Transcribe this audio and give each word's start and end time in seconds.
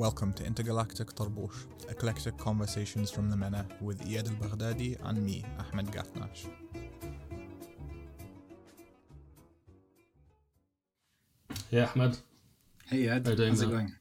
Welcome 0.00 0.32
to 0.38 0.46
Intergalactic 0.46 1.08
Tarboush, 1.08 1.66
eclectic 1.90 2.38
conversations 2.38 3.10
from 3.10 3.28
the 3.28 3.36
MENA 3.36 3.66
with 3.82 4.00
Iyad 4.08 4.28
al 4.30 4.36
Baghdadi 4.48 4.96
and 5.04 5.22
me, 5.22 5.44
Ahmed 5.58 5.88
Gatnash. 5.88 6.46
Yeah, 11.70 11.90
Ahmed. 11.94 12.16
Hey 12.86 13.10
Ed, 13.10 13.26
How 13.26 13.32
you 13.32 13.36
doing, 13.36 13.50
how's 13.50 13.60
it 13.60 13.70
going? 13.70 13.92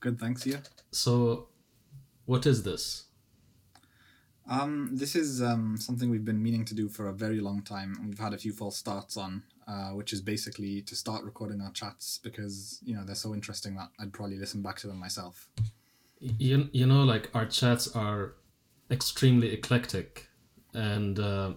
Good, 0.00 0.18
thanks. 0.18 0.46
You? 0.46 0.56
So, 0.90 1.48
what 2.24 2.46
is 2.46 2.62
this? 2.62 3.04
Um, 4.48 4.88
this 4.90 5.14
is 5.14 5.42
um, 5.42 5.76
something 5.76 6.08
we've 6.08 6.24
been 6.24 6.42
meaning 6.42 6.64
to 6.64 6.74
do 6.74 6.88
for 6.88 7.08
a 7.08 7.12
very 7.12 7.40
long 7.40 7.60
time, 7.60 7.94
and 7.98 8.08
we've 8.08 8.18
had 8.18 8.32
a 8.32 8.38
few 8.38 8.54
false 8.54 8.78
starts 8.78 9.18
on, 9.18 9.42
uh, 9.70 9.90
which 9.98 10.10
is 10.12 10.20
basically 10.32 10.82
to 10.82 10.94
start 10.96 11.20
recording 11.30 11.60
our 11.60 11.72
chats 11.80 12.18
because 12.26 12.80
you 12.86 12.94
know 12.94 13.02
they're 13.06 13.22
so 13.26 13.32
interesting 13.38 13.72
that 13.76 13.88
I'd 14.00 14.12
probably 14.12 14.36
listen 14.44 14.60
back 14.62 14.76
to 14.80 14.86
them 14.88 14.98
myself. 15.06 15.48
You, 16.18 16.68
you 16.72 16.86
know, 16.86 17.02
like 17.14 17.24
our 17.34 17.46
chats 17.46 17.84
are 17.94 18.34
extremely 18.90 19.48
eclectic, 19.58 20.28
and 20.74 21.18
uh, 21.18 21.50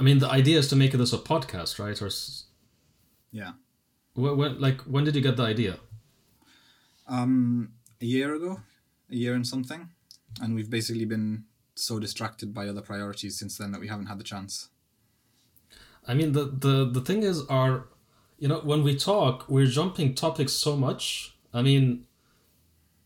I 0.00 0.02
mean, 0.02 0.18
the 0.18 0.30
idea 0.40 0.58
is 0.58 0.68
to 0.68 0.76
make 0.76 0.92
this 0.92 1.12
a 1.12 1.18
podcast, 1.18 1.78
right? 1.84 2.00
Or 2.00 2.06
s- 2.06 2.44
Yeah. 3.32 3.52
when, 4.14 4.36
when, 4.38 4.60
like, 4.66 4.80
when 4.82 5.04
did 5.04 5.14
you 5.16 5.22
get 5.22 5.36
the 5.36 5.42
idea? 5.54 5.78
Um, 7.08 7.72
a 8.00 8.04
year 8.06 8.34
ago, 8.34 8.60
a 9.10 9.14
year 9.14 9.34
and 9.34 9.46
something, 9.46 9.88
and 10.40 10.54
we've 10.54 10.70
basically 10.70 11.04
been 11.04 11.44
so 11.74 11.98
distracted 11.98 12.52
by 12.54 12.68
other 12.68 12.82
priorities 12.82 13.38
since 13.38 13.58
then 13.58 13.70
that 13.72 13.80
we 13.80 13.88
haven't 13.88 14.06
had 14.06 14.18
the 14.18 14.24
chance. 14.24 14.70
I 16.08 16.14
mean, 16.14 16.32
the 16.32 16.44
the 16.44 16.88
the 16.90 17.00
thing 17.00 17.22
is, 17.22 17.44
our, 17.46 17.88
you 18.38 18.48
know, 18.48 18.60
when 18.60 18.82
we 18.82 18.96
talk, 18.96 19.48
we're 19.48 19.66
jumping 19.66 20.14
topics 20.14 20.52
so 20.52 20.76
much. 20.76 21.34
I 21.52 21.62
mean, 21.62 22.06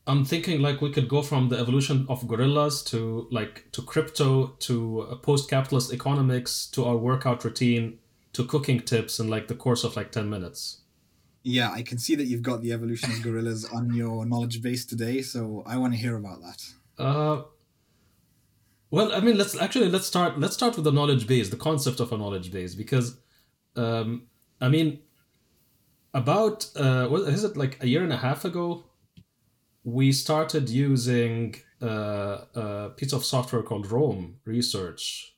I'm 0.06 0.24
thinking 0.24 0.60
like 0.60 0.80
we 0.80 0.90
could 0.90 1.08
go 1.08 1.22
from 1.22 1.48
the 1.48 1.58
evolution 1.58 2.06
of 2.08 2.26
gorillas 2.26 2.82
to 2.84 3.28
like 3.30 3.70
to 3.72 3.82
crypto 3.82 4.48
to 4.58 5.02
uh, 5.02 5.14
post-capitalist 5.16 5.92
economics 5.92 6.66
to 6.72 6.84
our 6.84 6.96
workout 6.96 7.44
routine 7.44 7.98
to 8.32 8.44
cooking 8.44 8.80
tips 8.80 9.18
in 9.20 9.28
like 9.28 9.48
the 9.48 9.54
course 9.54 9.84
of 9.84 9.96
like 9.96 10.12
10 10.12 10.28
minutes. 10.28 10.80
Yeah, 11.42 11.70
I 11.72 11.82
can 11.82 11.98
see 11.98 12.14
that 12.16 12.24
you've 12.24 12.42
got 12.42 12.60
the 12.60 12.72
evolution 12.72 13.10
of 13.12 13.22
gorillas 13.22 13.64
on 13.64 13.94
your 13.94 14.26
knowledge 14.26 14.60
base 14.62 14.84
today, 14.84 15.22
so 15.22 15.62
I 15.66 15.78
want 15.78 15.94
to 15.94 15.98
hear 15.98 16.16
about 16.16 16.40
that. 16.42 17.02
Uh 17.02 17.42
well, 18.90 19.12
I 19.12 19.20
mean, 19.20 19.36
let's 19.36 19.56
actually 19.56 19.88
let's 19.88 20.06
start 20.06 20.38
let's 20.38 20.54
start 20.54 20.76
with 20.76 20.84
the 20.84 20.92
knowledge 20.92 21.26
base, 21.26 21.48
the 21.48 21.56
concept 21.56 22.00
of 22.00 22.12
a 22.12 22.18
knowledge 22.18 22.52
base 22.52 22.74
because 22.74 23.18
um 23.76 24.26
I 24.60 24.68
mean 24.68 25.00
about 26.12 26.66
uh 26.76 27.06
what 27.08 27.22
is 27.28 27.44
it 27.44 27.56
like 27.56 27.82
a 27.82 27.86
year 27.86 28.02
and 28.02 28.12
a 28.12 28.16
half 28.16 28.44
ago 28.44 28.90
we 29.84 30.12
started 30.12 30.68
using 30.68 31.54
uh, 31.82 32.44
a 32.54 32.90
piece 32.96 33.12
of 33.12 33.24
software 33.24 33.62
called 33.62 33.90
Roam 33.90 34.36
Research. 34.44 35.34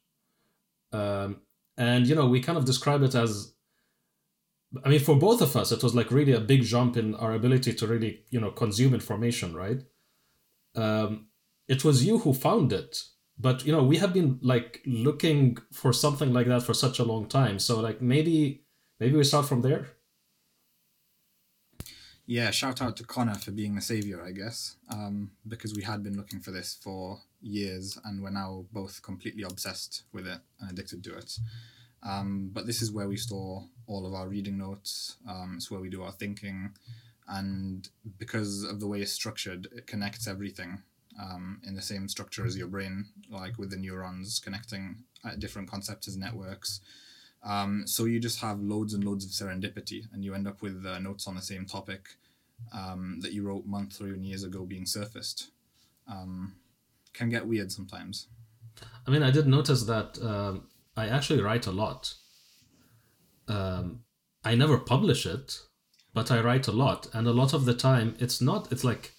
Um, 0.93 1.43
and 1.77 2.07
you 2.07 2.15
know, 2.15 2.27
we 2.27 2.41
kind 2.41 2.59
of 2.59 2.65
describe 2.65 3.03
it 3.03 3.15
as 3.15 3.55
I 4.85 4.89
mean, 4.89 5.01
for 5.01 5.17
both 5.17 5.43
of 5.43 5.55
us, 5.55 5.71
it 5.71 5.83
was 5.83 5.95
like 5.95 6.11
really 6.11 6.33
a 6.33 6.41
big 6.41 6.63
jump 6.63 6.97
in 6.97 7.15
our 7.17 7.35
ability 7.35 7.75
to 7.75 7.87
really, 7.87 8.25
you 8.31 8.41
know, 8.41 8.51
consume 8.51 8.95
information, 8.95 9.55
right? 9.55 9.83
Um, 10.75 11.27
it 11.69 11.85
was 11.85 12.05
you 12.05 12.19
who 12.19 12.33
found 12.33 12.73
it, 12.73 12.97
but 13.43 13.67
you 13.67 13.73
know, 13.73 13.83
we 13.83 13.97
have 13.97 14.15
been 14.15 14.39
like 14.41 14.81
looking 14.87 15.59
for 15.73 15.93
something 15.93 16.33
like 16.33 16.47
that 16.47 16.63
for 16.63 16.75
such 16.75 16.99
a 17.01 17.05
long 17.05 17.27
time. 17.27 17.59
So 17.59 17.81
like 17.81 18.01
maybe 18.01 18.63
maybe 19.01 19.17
we 19.17 19.25
start 19.25 19.47
from 19.47 19.63
there. 19.63 19.89
Yeah, 22.25 22.53
shout 22.53 22.81
out 22.81 22.97
to 22.99 23.05
Connor 23.05 23.35
for 23.35 23.51
being 23.51 23.75
the 23.75 23.81
savior, 23.81 24.23
I 24.25 24.31
guess, 24.31 24.77
um, 24.89 25.33
because 25.47 25.75
we 25.75 25.83
had 25.83 26.05
been 26.05 26.17
looking 26.17 26.39
for 26.39 26.53
this 26.53 26.79
for 26.81 27.19
years 27.41 27.99
and 28.05 28.23
we're 28.23 28.31
now 28.31 28.65
both 28.73 29.03
completely 29.03 29.43
obsessed 29.43 30.05
with 30.13 30.29
it 30.29 30.39
and 30.61 30.71
addicted 30.71 31.03
to 31.05 31.17
it. 31.19 31.37
Um, 32.05 32.51
but 32.53 32.67
this 32.67 32.81
is 32.81 32.93
where 32.93 33.09
we 33.09 33.17
store 33.17 33.65
all 33.89 34.07
of 34.07 34.15
our 34.15 34.29
reading 34.29 34.57
notes, 34.57 35.17
um, 35.29 35.55
it's 35.57 35.71
where 35.71 35.81
we 35.81 35.91
do 35.91 36.03
our 36.05 36.13
thinking, 36.13 36.71
and 37.29 37.89
because 38.19 38.65
of 38.65 38.81
the 38.81 38.87
way 38.87 39.01
it's 39.01 39.13
structured, 39.13 39.67
it 39.77 39.87
connects 39.87 40.27
everything 40.27 40.83
um, 41.21 41.61
in 41.67 41.75
the 41.75 41.83
same 41.83 42.09
structure 42.09 42.47
as 42.47 42.57
your 42.57 42.69
brain, 42.69 43.07
like 43.31 43.59
with 43.59 43.71
the 43.71 43.77
neurons 43.77 44.39
connecting 44.39 45.05
at 45.25 45.41
different 45.41 45.71
concepts 45.71 46.09
as 46.09 46.17
networks. 46.17 46.81
Um, 47.45 47.85
so 47.87 48.05
you 48.05 48.21
just 48.21 48.41
have 48.41 48.61
loads 48.61 48.95
and 48.95 49.05
loads 49.05 49.25
of 49.25 49.31
serendipity, 49.33 50.05
and 50.13 50.25
you 50.25 50.35
end 50.35 50.47
up 50.47 50.63
with 50.63 50.85
uh, 50.87 50.99
notes 50.99 51.27
on 51.27 51.35
the 51.35 51.43
same 51.43 51.67
topic 51.67 52.11
um, 52.73 53.19
that 53.21 53.33
you 53.33 53.43
wrote 53.43 53.67
months 53.67 54.01
or 54.01 54.09
even 54.09 54.25
years 54.25 54.45
ago 54.45 54.65
being 54.65 54.87
surfaced. 54.87 55.51
Um, 56.09 56.55
can 57.13 57.29
get 57.29 57.47
weird 57.47 57.71
sometimes. 57.71 58.29
I 59.07 59.11
mean, 59.11 59.23
I 59.23 59.31
did 59.31 59.47
notice 59.47 59.85
that 59.85 60.19
um, 60.23 60.69
I 60.97 61.09
actually 61.09 61.43
write 61.43 61.67
a 61.67 61.73
lot. 61.73 62.15
Um, 63.49 64.01
I 64.45 64.55
never 64.55 64.79
publish 64.79 65.27
it, 65.27 65.61
but 66.15 66.31
I 66.31 66.41
write 66.41 66.69
a 66.69 66.73
lot, 66.73 67.09
and 67.13 67.27
a 67.27 67.33
lot 67.33 67.53
of 67.53 67.65
the 67.65 67.75
time, 67.75 68.15
it's 68.19 68.41
not. 68.41 68.71
It's 68.73 68.85
like, 68.85 69.13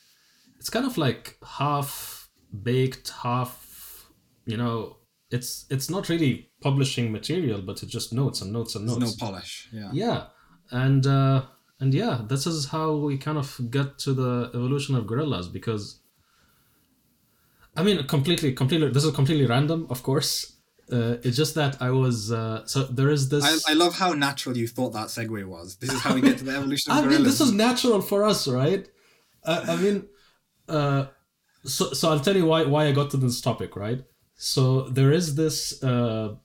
it's 0.64 0.70
kind 0.70 0.86
of 0.86 0.98
like 0.98 1.38
half 1.46 2.30
baked, 2.64 3.10
half, 3.10 4.10
you 4.46 4.56
know. 4.56 4.96
It's 5.30 5.66
it's 5.70 5.90
not 5.90 6.08
really 6.08 6.52
publishing 6.62 7.12
material, 7.12 7.62
but 7.62 7.84
it's 7.84 7.92
just 7.92 8.14
notes 8.14 8.42
and 8.42 8.54
notes 8.54 8.74
and 8.76 8.88
There's 8.88 8.98
notes. 8.98 9.20
no 9.22 9.28
polish. 9.28 9.68
Yeah. 9.74 9.90
yeah, 9.92 10.26
and 10.72 11.06
uh, 11.06 11.42
and 11.82 11.94
yeah, 11.94 12.22
this 12.30 12.48
is 12.48 12.68
how 12.68 12.96
we 12.96 13.18
kind 13.18 13.38
of 13.38 13.60
get 13.72 14.00
to 14.06 14.14
the 14.14 14.52
evolution 14.54 14.96
of 14.96 15.06
gorillas 15.06 15.50
because. 15.50 16.00
I 17.76 17.84
mean, 17.84 18.08
completely, 18.08 18.54
completely. 18.54 18.90
This 18.90 19.04
is 19.04 19.14
completely 19.14 19.46
random, 19.46 19.88
of 19.90 20.02
course. 20.02 20.54
Uh, 20.90 21.18
it's 21.24 21.36
just 21.36 21.56
that 21.56 21.82
I 21.82 21.90
was 21.90 22.32
uh, 22.32 22.66
so 22.66 22.84
there 22.84 23.10
is 23.10 23.28
this. 23.28 23.44
I, 23.44 23.72
I 23.72 23.74
love 23.74 23.96
how 23.96 24.14
natural 24.14 24.56
you 24.56 24.70
thought 24.70 24.94
that 24.94 25.08
segue 25.08 25.44
was. 25.46 25.76
This 25.76 25.92
is 25.92 26.00
how 26.00 26.14
we 26.14 26.22
get 26.22 26.38
to 26.38 26.46
the 26.46 26.56
evolution 26.56 26.92
of 26.94 27.04
I 27.04 27.06
mean, 27.06 27.24
this 27.24 27.42
is 27.42 27.52
natural 27.52 28.00
for 28.00 28.24
us, 28.24 28.48
right? 28.48 28.88
Uh, 29.44 29.66
I 29.68 29.76
mean, 29.76 30.08
uh, 30.68 31.06
so 31.66 31.94
so 31.94 32.10
I'll 32.10 32.20
tell 32.20 32.36
you 32.36 32.46
why 32.46 32.64
why 32.64 32.86
I 32.88 32.92
got 32.92 33.12
to 33.12 33.18
this 33.18 33.42
topic, 33.42 33.76
right? 33.76 34.04
So 34.36 34.90
there 34.90 35.12
is 35.12 35.36
this 35.36 35.82
uh, 35.84 36.36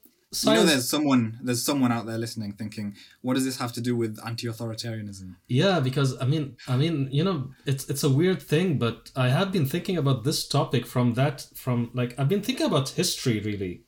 you 0.45 0.55
know, 0.55 0.65
there's 0.65 0.89
someone 0.89 1.39
there's 1.43 1.65
someone 1.65 1.91
out 1.91 2.05
there 2.05 2.19
listening 2.19 2.53
thinking, 2.53 2.95
what 3.23 3.35
does 3.35 3.47
this 3.47 3.59
have 3.59 3.73
to 3.73 3.81
do 3.81 3.97
with 3.97 4.19
anti-authoritarianism? 4.27 5.37
Yeah, 5.47 5.81
because 5.81 6.21
I 6.21 6.27
mean, 6.27 6.57
I 6.67 6.77
mean, 6.77 7.09
you 7.11 7.25
know, 7.25 7.51
it's 7.65 7.89
it's 7.89 8.05
a 8.05 8.11
weird 8.11 8.43
thing, 8.43 8.79
but 8.79 9.11
I 9.17 9.29
have 9.29 9.53
been 9.53 9.65
thinking 9.65 9.97
about 9.97 10.25
this 10.25 10.47
topic 10.47 10.87
from 10.87 11.15
that 11.15 11.47
from 11.55 11.91
like 11.95 12.15
I've 12.19 12.29
been 12.29 12.43
thinking 12.43 12.67
about 12.67 12.91
history 12.91 13.41
really, 13.41 13.85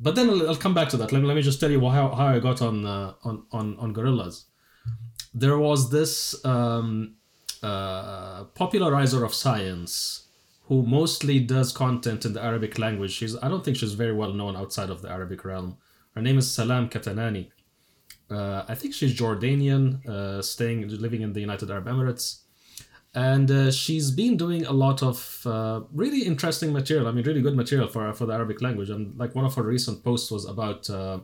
but 0.00 0.16
then 0.16 0.28
I'll, 0.28 0.48
I'll 0.48 0.56
come 0.56 0.74
back 0.74 0.88
to 0.90 0.96
that. 0.96 1.12
Let 1.12 1.22
me 1.22 1.28
let 1.28 1.36
me 1.36 1.42
just 1.42 1.60
tell 1.60 1.70
you 1.70 1.80
how 1.88 2.08
how 2.12 2.26
I 2.26 2.40
got 2.40 2.60
on 2.60 2.84
uh, 2.84 3.12
on 3.22 3.46
on 3.52 3.76
on 3.78 3.92
gorillas. 3.92 4.46
There 5.32 5.58
was 5.58 5.90
this 5.90 6.44
um, 6.44 7.17
uh, 7.62 8.44
popularizer 8.54 9.24
of 9.24 9.34
science 9.34 10.28
who 10.68 10.82
mostly 10.82 11.40
does 11.40 11.72
content 11.72 12.24
in 12.24 12.34
the 12.34 12.42
Arabic 12.42 12.78
language. 12.78 13.12
She's 13.12 13.36
I 13.36 13.48
don't 13.48 13.64
think 13.64 13.76
she's 13.76 13.94
very 13.94 14.12
well 14.12 14.32
known 14.32 14.56
outside 14.56 14.90
of 14.90 15.02
the 15.02 15.10
Arabic 15.10 15.44
realm. 15.44 15.78
Her 16.14 16.22
name 16.22 16.38
is 16.38 16.50
Salam 16.50 16.88
Katanani. 16.88 17.50
Uh, 18.30 18.64
I 18.68 18.74
think 18.74 18.92
she's 18.92 19.18
Jordanian, 19.18 20.06
uh, 20.06 20.42
staying 20.42 20.86
living 20.88 21.22
in 21.22 21.32
the 21.32 21.40
United 21.40 21.70
Arab 21.70 21.86
Emirates, 21.86 22.42
and 23.14 23.50
uh, 23.50 23.70
she's 23.70 24.10
been 24.10 24.36
doing 24.36 24.66
a 24.66 24.72
lot 24.72 25.02
of 25.02 25.46
uh, 25.46 25.80
really 25.92 26.24
interesting 26.24 26.72
material. 26.72 27.08
I 27.08 27.12
mean, 27.12 27.24
really 27.24 27.40
good 27.40 27.56
material 27.56 27.88
for 27.88 28.12
for 28.12 28.26
the 28.26 28.34
Arabic 28.34 28.60
language. 28.60 28.90
And 28.90 29.18
like 29.18 29.34
one 29.34 29.46
of 29.46 29.54
her 29.54 29.62
recent 29.62 30.04
posts 30.04 30.30
was 30.30 30.44
about, 30.44 30.90
uh, 30.90 31.20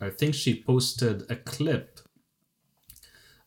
I 0.00 0.10
think 0.10 0.34
she 0.34 0.60
posted 0.60 1.30
a 1.30 1.36
clip 1.36 2.00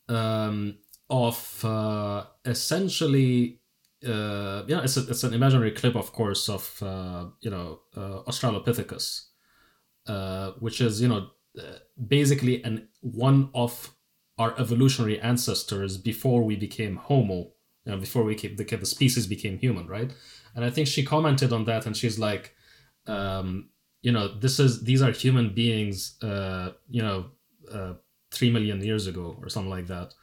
um, 0.07 0.77
of 1.11 1.65
uh, 1.65 2.23
essentially. 2.45 3.59
Uh, 4.03 4.63
yeah, 4.67 4.81
it's, 4.81 4.97
a, 4.97 5.01
it's 5.01 5.23
an 5.23 5.31
imaginary 5.31 5.69
clip, 5.69 5.95
of 5.95 6.11
course, 6.11 6.49
of 6.49 6.81
uh, 6.81 7.25
you 7.41 7.51
know 7.51 7.81
uh, 7.95 8.23
Australopithecus, 8.27 9.25
uh, 10.07 10.53
which 10.59 10.81
is 10.81 11.01
you 11.01 11.07
know 11.07 11.27
basically 12.07 12.63
an 12.63 12.87
one 13.01 13.51
of 13.53 13.93
our 14.39 14.59
evolutionary 14.59 15.19
ancestors 15.19 15.97
before 15.97 16.41
we 16.41 16.55
became 16.55 16.95
Homo, 16.95 17.51
you 17.85 17.91
know, 17.91 17.97
before 17.97 18.23
we 18.23 18.33
came, 18.33 18.55
the, 18.55 18.63
the 18.63 18.85
species 18.87 19.27
became 19.27 19.59
human, 19.59 19.85
right? 19.85 20.11
And 20.55 20.65
I 20.65 20.71
think 20.71 20.87
she 20.87 21.03
commented 21.05 21.53
on 21.53 21.65
that, 21.65 21.85
and 21.85 21.95
she's 21.95 22.17
like, 22.17 22.55
um, 23.05 23.69
you 24.01 24.11
know, 24.11 24.39
this 24.39 24.59
is 24.59 24.83
these 24.83 25.03
are 25.03 25.11
human 25.11 25.53
beings, 25.53 26.17
uh, 26.23 26.71
you 26.89 27.03
know, 27.03 27.25
three 28.31 28.49
million 28.49 28.81
years 28.81 29.05
ago 29.05 29.37
or 29.39 29.49
something 29.49 29.69
like 29.69 29.87
that. 29.87 30.13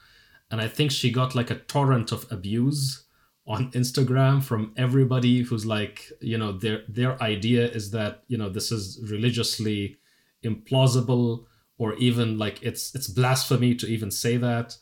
And 0.51 0.61
I 0.61 0.69
think 0.69 0.91
she 0.91 1.11
got 1.11 1.35
like 1.35 1.51
a 1.51 1.57
torrent 1.59 2.13
of 2.13 2.27
abuse 2.31 3.05
on 3.47 3.71
Instagram 3.73 4.43
from 4.43 4.73
everybody 4.77 5.43
who's 5.43 5.65
like, 5.65 6.11
you 6.21 6.37
know, 6.39 6.53
their 6.53 6.83
their 6.89 7.21
idea 7.23 7.67
is 7.69 7.91
that 7.93 8.25
you 8.29 8.37
know 8.39 8.49
this 8.49 8.71
is 8.71 9.01
religiously 9.11 9.97
implausible 10.45 11.45
or 11.79 11.95
even 11.95 12.39
like 12.39 12.63
it's 12.63 12.95
it's 12.95 13.09
blasphemy 13.09 13.75
to 13.75 13.87
even 13.87 14.11
say 14.11 14.37
that. 14.37 14.77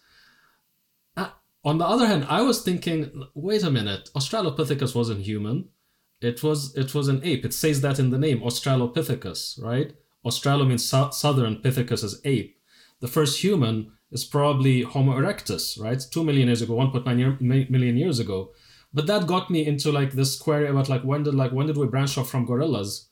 Uh, 1.17 1.31
On 1.65 1.79
the 1.79 1.87
other 1.87 2.07
hand, 2.07 2.27
I 2.29 2.43
was 2.43 2.63
thinking, 2.63 3.25
wait 3.35 3.63
a 3.63 3.71
minute, 3.71 4.11
Australopithecus 4.17 4.95
wasn't 4.95 5.23
human. 5.25 5.69
It 6.21 6.43
was 6.43 6.75
it 6.77 6.95
was 6.95 7.09
an 7.09 7.21
ape. 7.25 7.45
It 7.45 7.55
says 7.55 7.81
that 7.83 7.99
in 7.99 8.11
the 8.11 8.19
name, 8.19 8.41
Australopithecus, 8.41 9.63
right? 9.63 9.93
Australo 10.25 10.67
means 10.67 10.85
sou- 10.85 11.13
southern, 11.13 11.57
Pithecus 11.57 12.03
is 12.03 12.21
ape. 12.25 12.59
The 13.01 13.09
first 13.09 13.43
human 13.43 13.93
is 14.11 14.25
probably 14.25 14.83
Homo 14.83 15.17
erectus, 15.19 15.81
right? 15.81 16.01
Two 16.11 16.25
million 16.25 16.49
years 16.49 16.63
ago, 16.63 16.75
1.9 16.75 17.19
year, 17.19 17.37
million 17.41 17.97
years 17.97 18.19
ago. 18.19 18.53
But 18.93 19.07
that 19.09 19.27
got 19.27 19.51
me 19.51 19.67
into 19.67 19.93
like 19.93 20.13
this 20.13 20.39
query 20.39 20.69
about 20.69 20.89
like 20.89 21.03
when 21.03 21.23
did 21.25 21.35
like 21.35 21.53
when 21.53 21.67
did 21.67 21.77
we 21.77 21.87
branch 21.87 22.17
off 22.17 22.31
from 22.31 22.47
gorillas? 22.47 23.09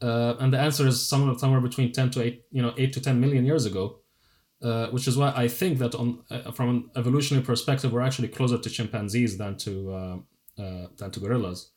Uh, 0.00 0.36
and 0.38 0.52
the 0.52 0.58
answer 0.58 0.86
is 0.86 1.06
somewhere 1.06 1.36
somewhere 1.36 1.60
between 1.60 1.90
10 1.90 2.10
to 2.10 2.22
8 2.22 2.42
you 2.52 2.62
know 2.62 2.72
8 2.76 2.92
to 2.92 3.00
10 3.00 3.20
million 3.20 3.44
years 3.44 3.66
ago 3.66 3.98
uh, 4.62 4.86
which 4.90 5.08
is 5.08 5.16
why 5.16 5.32
I 5.34 5.48
think 5.48 5.78
that 5.78 5.96
on 5.96 6.22
uh, 6.30 6.52
from 6.52 6.68
an 6.68 6.90
evolutionary 6.94 7.44
perspective 7.44 7.92
we're 7.92 8.02
actually 8.02 8.28
closer 8.28 8.58
to 8.58 8.70
chimpanzees 8.70 9.38
than 9.38 9.56
to 9.56 9.92
uh, 9.92 10.16
uh, 10.62 10.86
than 10.96 11.10
to 11.10 11.18
gorillas 11.18 11.72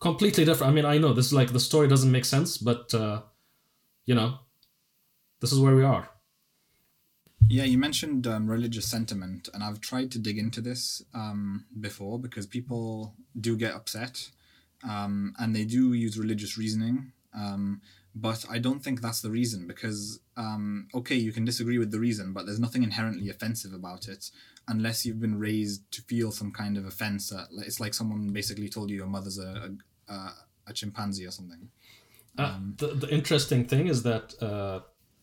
completely 0.00 0.44
different 0.44 0.72
I 0.72 0.74
mean 0.74 0.84
I 0.84 0.98
know 0.98 1.12
this 1.12 1.26
is 1.26 1.32
like 1.32 1.52
the 1.52 1.60
story 1.60 1.86
doesn't 1.86 2.10
make 2.10 2.24
sense 2.24 2.58
but 2.58 2.92
uh, 2.92 3.22
you 4.04 4.16
know 4.16 4.38
this 5.38 5.52
is 5.52 5.60
where 5.60 5.76
we 5.76 5.84
are 5.84 6.10
Yeah, 7.50 7.64
you 7.64 7.78
mentioned 7.78 8.26
um, 8.26 8.46
religious 8.46 8.86
sentiment, 8.86 9.48
and 9.54 9.64
I've 9.64 9.80
tried 9.80 10.10
to 10.12 10.18
dig 10.18 10.38
into 10.38 10.60
this 10.60 11.02
um, 11.14 11.64
before 11.80 12.18
because 12.18 12.46
people 12.46 13.14
do 13.40 13.56
get 13.56 13.74
upset 13.74 14.28
um, 14.88 15.34
and 15.38 15.56
they 15.56 15.64
do 15.64 15.94
use 15.94 16.18
religious 16.18 16.58
reasoning. 16.58 17.12
Um, 17.34 17.80
but 18.14 18.44
I 18.50 18.58
don't 18.58 18.80
think 18.80 19.00
that's 19.00 19.22
the 19.22 19.30
reason 19.30 19.66
because, 19.66 20.20
um, 20.36 20.88
okay, 20.94 21.14
you 21.14 21.32
can 21.32 21.44
disagree 21.44 21.78
with 21.78 21.90
the 21.90 22.00
reason, 22.00 22.32
but 22.32 22.44
there's 22.44 22.60
nothing 22.60 22.82
inherently 22.82 23.30
offensive 23.30 23.72
about 23.72 24.08
it 24.08 24.30
unless 24.66 25.06
you've 25.06 25.20
been 25.20 25.38
raised 25.38 25.90
to 25.92 26.02
feel 26.02 26.30
some 26.32 26.52
kind 26.52 26.76
of 26.76 26.84
offense. 26.84 27.32
At, 27.32 27.46
it's 27.64 27.80
like 27.80 27.94
someone 27.94 28.28
basically 28.28 28.68
told 28.68 28.90
you 28.90 28.96
your 28.96 29.06
mother's 29.06 29.38
a, 29.38 29.70
a, 30.08 30.12
a, 30.12 30.34
a 30.66 30.72
chimpanzee 30.74 31.26
or 31.26 31.30
something. 31.30 31.70
Uh, 32.36 32.58
the, 32.76 32.88
the 32.88 33.08
interesting 33.08 33.64
thing 33.64 33.88
is 33.88 34.02
that 34.04 34.34
uh, 34.42 34.80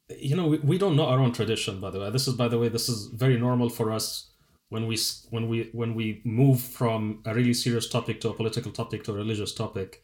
you 0.09 0.35
know 0.35 0.47
we, 0.47 0.57
we 0.59 0.77
don't 0.77 0.95
know 0.95 1.07
our 1.07 1.19
own 1.19 1.31
tradition 1.31 1.79
by 1.79 1.89
the 1.89 1.99
way. 1.99 2.09
This 2.09 2.27
is 2.27 2.35
by 2.35 2.47
the 2.47 2.59
way 2.59 2.69
this 2.69 2.89
is 2.89 3.07
very 3.07 3.39
normal 3.39 3.69
for 3.69 3.91
us 3.91 4.31
when 4.69 4.87
we 4.87 4.97
when 5.29 5.47
we 5.47 5.69
when 5.73 5.95
we 5.95 6.21
move 6.23 6.61
from 6.61 7.21
a 7.25 7.33
really 7.33 7.53
serious 7.53 7.87
topic 7.89 8.21
to 8.21 8.29
a 8.29 8.33
political 8.33 8.71
topic 8.71 9.03
to 9.05 9.11
a 9.11 9.15
religious 9.15 9.53
topic. 9.53 10.03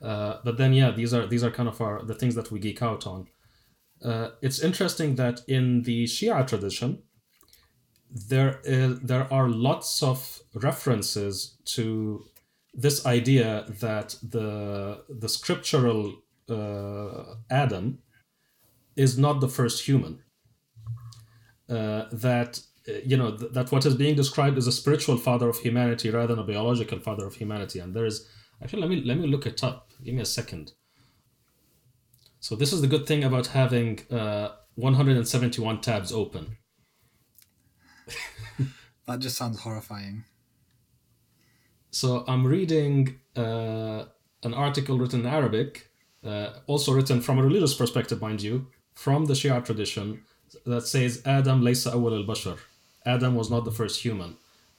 Uh, 0.00 0.38
but 0.44 0.58
then 0.58 0.72
yeah 0.72 0.90
these 0.90 1.14
are 1.14 1.26
these 1.26 1.44
are 1.44 1.50
kind 1.50 1.68
of 1.68 1.80
our 1.80 2.02
the 2.02 2.14
things 2.14 2.34
that 2.34 2.50
we 2.50 2.58
geek 2.58 2.82
out 2.82 3.06
on. 3.06 3.28
Uh, 4.04 4.30
it's 4.40 4.60
interesting 4.60 5.14
that 5.14 5.40
in 5.46 5.82
the 5.82 6.04
shia 6.04 6.46
tradition 6.46 7.02
there 8.10 8.60
is, 8.64 9.00
there 9.00 9.32
are 9.32 9.48
lots 9.48 10.02
of 10.02 10.40
references 10.54 11.56
to 11.64 12.24
this 12.74 13.06
idea 13.06 13.64
that 13.80 14.16
the 14.22 15.02
the 15.08 15.28
scriptural 15.28 16.16
uh, 16.48 17.34
Adam 17.50 17.98
is 18.96 19.18
not 19.18 19.40
the 19.40 19.48
first 19.48 19.86
human. 19.86 20.22
Uh, 21.68 22.06
that 22.12 22.60
uh, 22.88 22.92
you 23.04 23.16
know 23.16 23.36
th- 23.36 23.52
that 23.52 23.72
what 23.72 23.86
is 23.86 23.94
being 23.94 24.14
described 24.14 24.58
is 24.58 24.66
a 24.66 24.72
spiritual 24.72 25.16
father 25.16 25.48
of 25.48 25.58
humanity 25.58 26.10
rather 26.10 26.34
than 26.34 26.44
a 26.44 26.46
biological 26.46 26.98
father 26.98 27.26
of 27.26 27.34
humanity. 27.34 27.78
And 27.78 27.94
there 27.94 28.04
is 28.04 28.28
actually 28.62 28.82
let 28.82 28.90
me 28.90 29.02
let 29.04 29.18
me 29.18 29.26
look 29.26 29.46
it 29.46 29.62
up. 29.64 29.90
Give 30.04 30.14
me 30.14 30.22
a 30.22 30.26
second. 30.26 30.72
So 32.40 32.56
this 32.56 32.72
is 32.72 32.80
the 32.80 32.88
good 32.88 33.06
thing 33.06 33.22
about 33.22 33.48
having 33.48 34.00
uh, 34.10 34.48
171 34.74 35.80
tabs 35.80 36.12
open. 36.12 36.56
That 39.06 39.18
just 39.18 39.36
sounds 39.36 39.60
horrifying. 39.60 40.24
So 41.90 42.24
I'm 42.26 42.46
reading 42.46 43.18
uh, 43.36 44.04
an 44.42 44.54
article 44.54 44.98
written 44.98 45.20
in 45.20 45.26
Arabic, 45.26 45.90
uh, 46.24 46.50
also 46.66 46.92
written 46.92 47.20
from 47.20 47.38
a 47.38 47.42
religious 47.42 47.74
perspective, 47.74 48.20
mind 48.20 48.42
you, 48.42 48.68
from 48.94 49.26
the 49.26 49.34
Shia 49.34 49.64
tradition, 49.64 50.22
that 50.66 50.86
says 50.86 51.22
Adam 51.24 51.62
laysa 51.62 51.92
awwal 51.92 52.16
al-bashar. 52.16 52.58
Adam 53.04 53.34
was 53.34 53.50
not 53.50 53.64
the 53.64 53.70
first 53.70 54.02
human. 54.02 54.36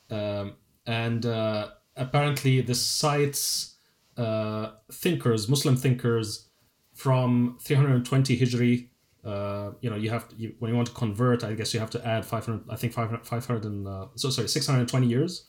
Um, 0.10 0.56
and 0.86 1.25
uh, 1.25 1.69
apparently 1.95 2.62
this 2.62 2.81
cites 2.81 3.75
uh, 4.18 4.71
thinkers, 4.92 5.50
Muslim 5.50 5.75
thinkers, 5.75 6.50
from 6.94 7.57
320 7.62 8.38
Hijri. 8.38 8.89
Uh, 9.24 9.71
you 9.81 9.89
know, 9.89 9.95
you 9.95 10.10
have 10.10 10.27
to, 10.30 10.36
you, 10.36 10.54
when 10.59 10.69
you 10.69 10.75
want 10.75 10.88
to 10.88 10.94
convert, 10.94 11.44
I 11.44 11.54
guess 11.54 11.74
you 11.74 11.80
have 11.80 11.89
to 11.92 12.07
add 12.07 12.25
500. 12.25 12.66
I 12.69 12.75
think 12.75 12.94
500, 12.94 13.25
500 13.25 13.66
and 13.66 13.88
uh, 13.88 14.07
so 14.16 14.30
sorry, 14.30 14.48
620 14.48 15.07
years. 15.07 15.48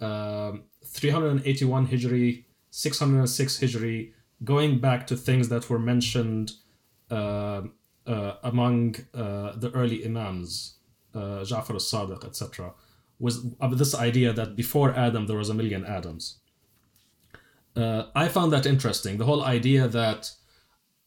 Um, 0.00 0.64
381 0.84 1.86
Hijri, 1.88 2.44
606 2.70 3.58
Hijri, 3.58 4.12
going 4.42 4.80
back 4.80 5.06
to 5.08 5.16
things 5.16 5.48
that 5.48 5.68
were 5.68 5.78
mentioned 5.78 6.52
uh, 8.06 8.10
uh, 8.10 8.36
among 8.42 8.96
uh, 9.14 9.52
the 9.56 9.70
early 9.74 10.04
Imams, 10.04 10.78
uh, 11.14 11.44
Ja'far 11.44 11.70
al-Sadiq, 11.70 12.24
etc., 12.24 12.72
was 13.18 13.44
this 13.72 13.94
idea 13.94 14.32
that 14.32 14.56
before 14.56 14.92
Adam 14.94 15.26
there 15.26 15.36
was 15.36 15.48
a 15.48 15.54
million 15.54 15.84
Adams. 15.84 16.40
Uh, 17.76 18.04
I 18.14 18.28
found 18.28 18.52
that 18.52 18.66
interesting. 18.66 19.18
The 19.18 19.24
whole 19.24 19.44
idea 19.44 19.86
that 19.86 20.30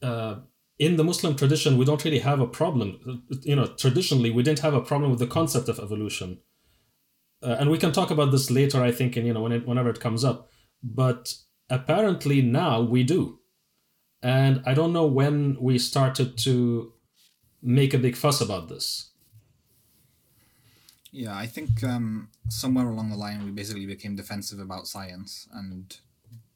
uh, 0.01 0.35
in 0.79 0.95
the 0.95 1.03
Muslim 1.03 1.35
tradition 1.35 1.77
we 1.77 1.85
don't 1.85 2.03
really 2.05 2.19
have 2.19 2.39
a 2.39 2.47
problem. 2.47 3.25
You 3.43 3.57
know, 3.57 3.67
traditionally 3.67 4.31
we 4.31 4.43
didn't 4.43 4.59
have 4.59 4.73
a 4.73 4.81
problem 4.81 5.11
with 5.11 5.19
the 5.19 5.27
concept 5.27 5.67
of 5.67 5.79
evolution 5.79 6.39
uh, 7.45 7.57
and 7.59 7.69
we 7.69 7.77
can 7.77 7.91
talk 7.91 8.11
about 8.11 8.31
this 8.31 8.49
later 8.49 8.81
i 8.81 8.91
think 8.91 9.15
and 9.15 9.27
you 9.27 9.33
know 9.33 9.41
when 9.41 9.51
it, 9.51 9.67
whenever 9.67 9.89
it 9.89 9.99
comes 9.99 10.23
up 10.23 10.49
but 10.83 11.33
apparently 11.69 12.41
now 12.41 12.81
we 12.81 13.03
do 13.03 13.39
and 14.25 14.61
i 14.65 14.73
don't 14.73 14.93
know 14.93 15.05
when 15.05 15.55
we 15.59 15.77
started 15.77 16.37
to 16.37 16.91
make 17.61 17.93
a 17.93 17.97
big 18.05 18.15
fuss 18.15 18.41
about 18.41 18.67
this 18.69 19.11
Yeah, 21.15 21.33
I 21.33 21.47
think 21.47 21.81
um, 21.81 22.27
somewhere 22.49 22.89
along 22.89 23.09
the 23.09 23.15
line 23.15 23.45
we 23.45 23.51
basically 23.51 23.85
became 23.85 24.17
defensive 24.17 24.59
about 24.59 24.85
science 24.85 25.47
and 25.53 25.97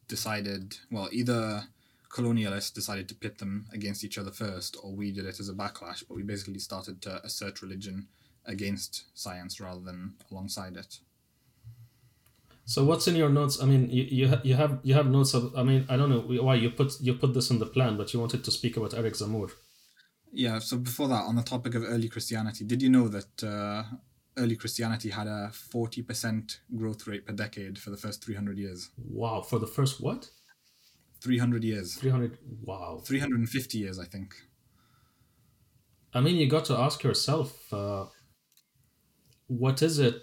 decided, 0.09 0.75
well, 0.91 1.07
either 1.13 1.63
colonialists 2.09 2.73
decided 2.73 3.07
to 3.07 3.15
pit 3.15 3.37
them 3.37 3.67
against 3.71 4.03
each 4.03 4.17
other 4.17 4.31
first, 4.31 4.75
or 4.83 4.91
we 4.91 5.13
did 5.13 5.25
it 5.25 5.39
as 5.39 5.47
a 5.47 5.53
backlash, 5.53 6.03
but 6.05 6.15
we 6.15 6.23
basically 6.23 6.59
started 6.59 7.01
to 7.03 7.23
assert 7.23 7.61
religion 7.61 8.09
against 8.45 9.05
science 9.17 9.61
rather 9.61 9.79
than 9.79 10.15
alongside 10.29 10.75
it. 10.75 10.99
So 12.73 12.85
what's 12.85 13.07
in 13.07 13.15
your 13.15 13.29
notes 13.29 13.55
i 13.63 13.65
mean 13.65 13.89
you, 13.89 14.03
you, 14.19 14.27
ha- 14.31 14.41
you 14.43 14.55
have 14.61 14.73
you 14.83 14.93
have 14.93 15.07
notes 15.07 15.33
of 15.33 15.43
i 15.57 15.63
mean 15.63 15.87
i 15.89 15.97
don't 15.97 16.11
know 16.13 16.21
why 16.47 16.53
you 16.53 16.69
put 16.69 16.89
you 17.01 17.15
put 17.15 17.33
this 17.33 17.49
in 17.49 17.57
the 17.57 17.65
plan 17.65 17.97
but 17.97 18.13
you 18.13 18.19
wanted 18.19 18.43
to 18.43 18.51
speak 18.51 18.77
about 18.77 18.93
eric 18.93 19.15
Zemmour 19.15 19.49
Yeah, 20.31 20.59
so 20.59 20.77
before 20.77 21.07
that, 21.07 21.23
on 21.29 21.35
the 21.35 21.41
topic 21.41 21.73
of 21.75 21.83
early 21.83 22.09
Christianity, 22.15 22.63
did 22.71 22.79
you 22.83 22.89
know 22.95 23.07
that 23.07 23.43
uh, 23.43 23.81
early 24.37 24.55
Christianity 24.55 25.09
had 25.09 25.27
a 25.27 25.39
40% 25.51 26.59
growth 26.75 27.07
rate 27.07 27.25
per 27.25 27.33
decade 27.33 27.79
for 27.79 27.89
the 27.89 27.97
first 27.97 28.23
300 28.23 28.57
years? 28.57 28.91
wow 29.21 29.41
for 29.41 29.59
the 29.63 29.71
first 29.77 29.95
what 30.05 30.29
300 31.21 31.63
years. 31.63 31.95
300 31.95 32.37
wow 32.63 33.01
350 33.03 33.77
years, 33.83 33.97
I 33.99 34.05
think. 34.05 34.35
I 36.13 36.21
mean, 36.21 36.35
you 36.41 36.47
got 36.47 36.65
to 36.65 36.77
ask 36.77 37.03
yourself, 37.03 37.73
uh, 37.73 38.05
what 39.47 39.81
is 39.81 39.97
it 39.99 40.21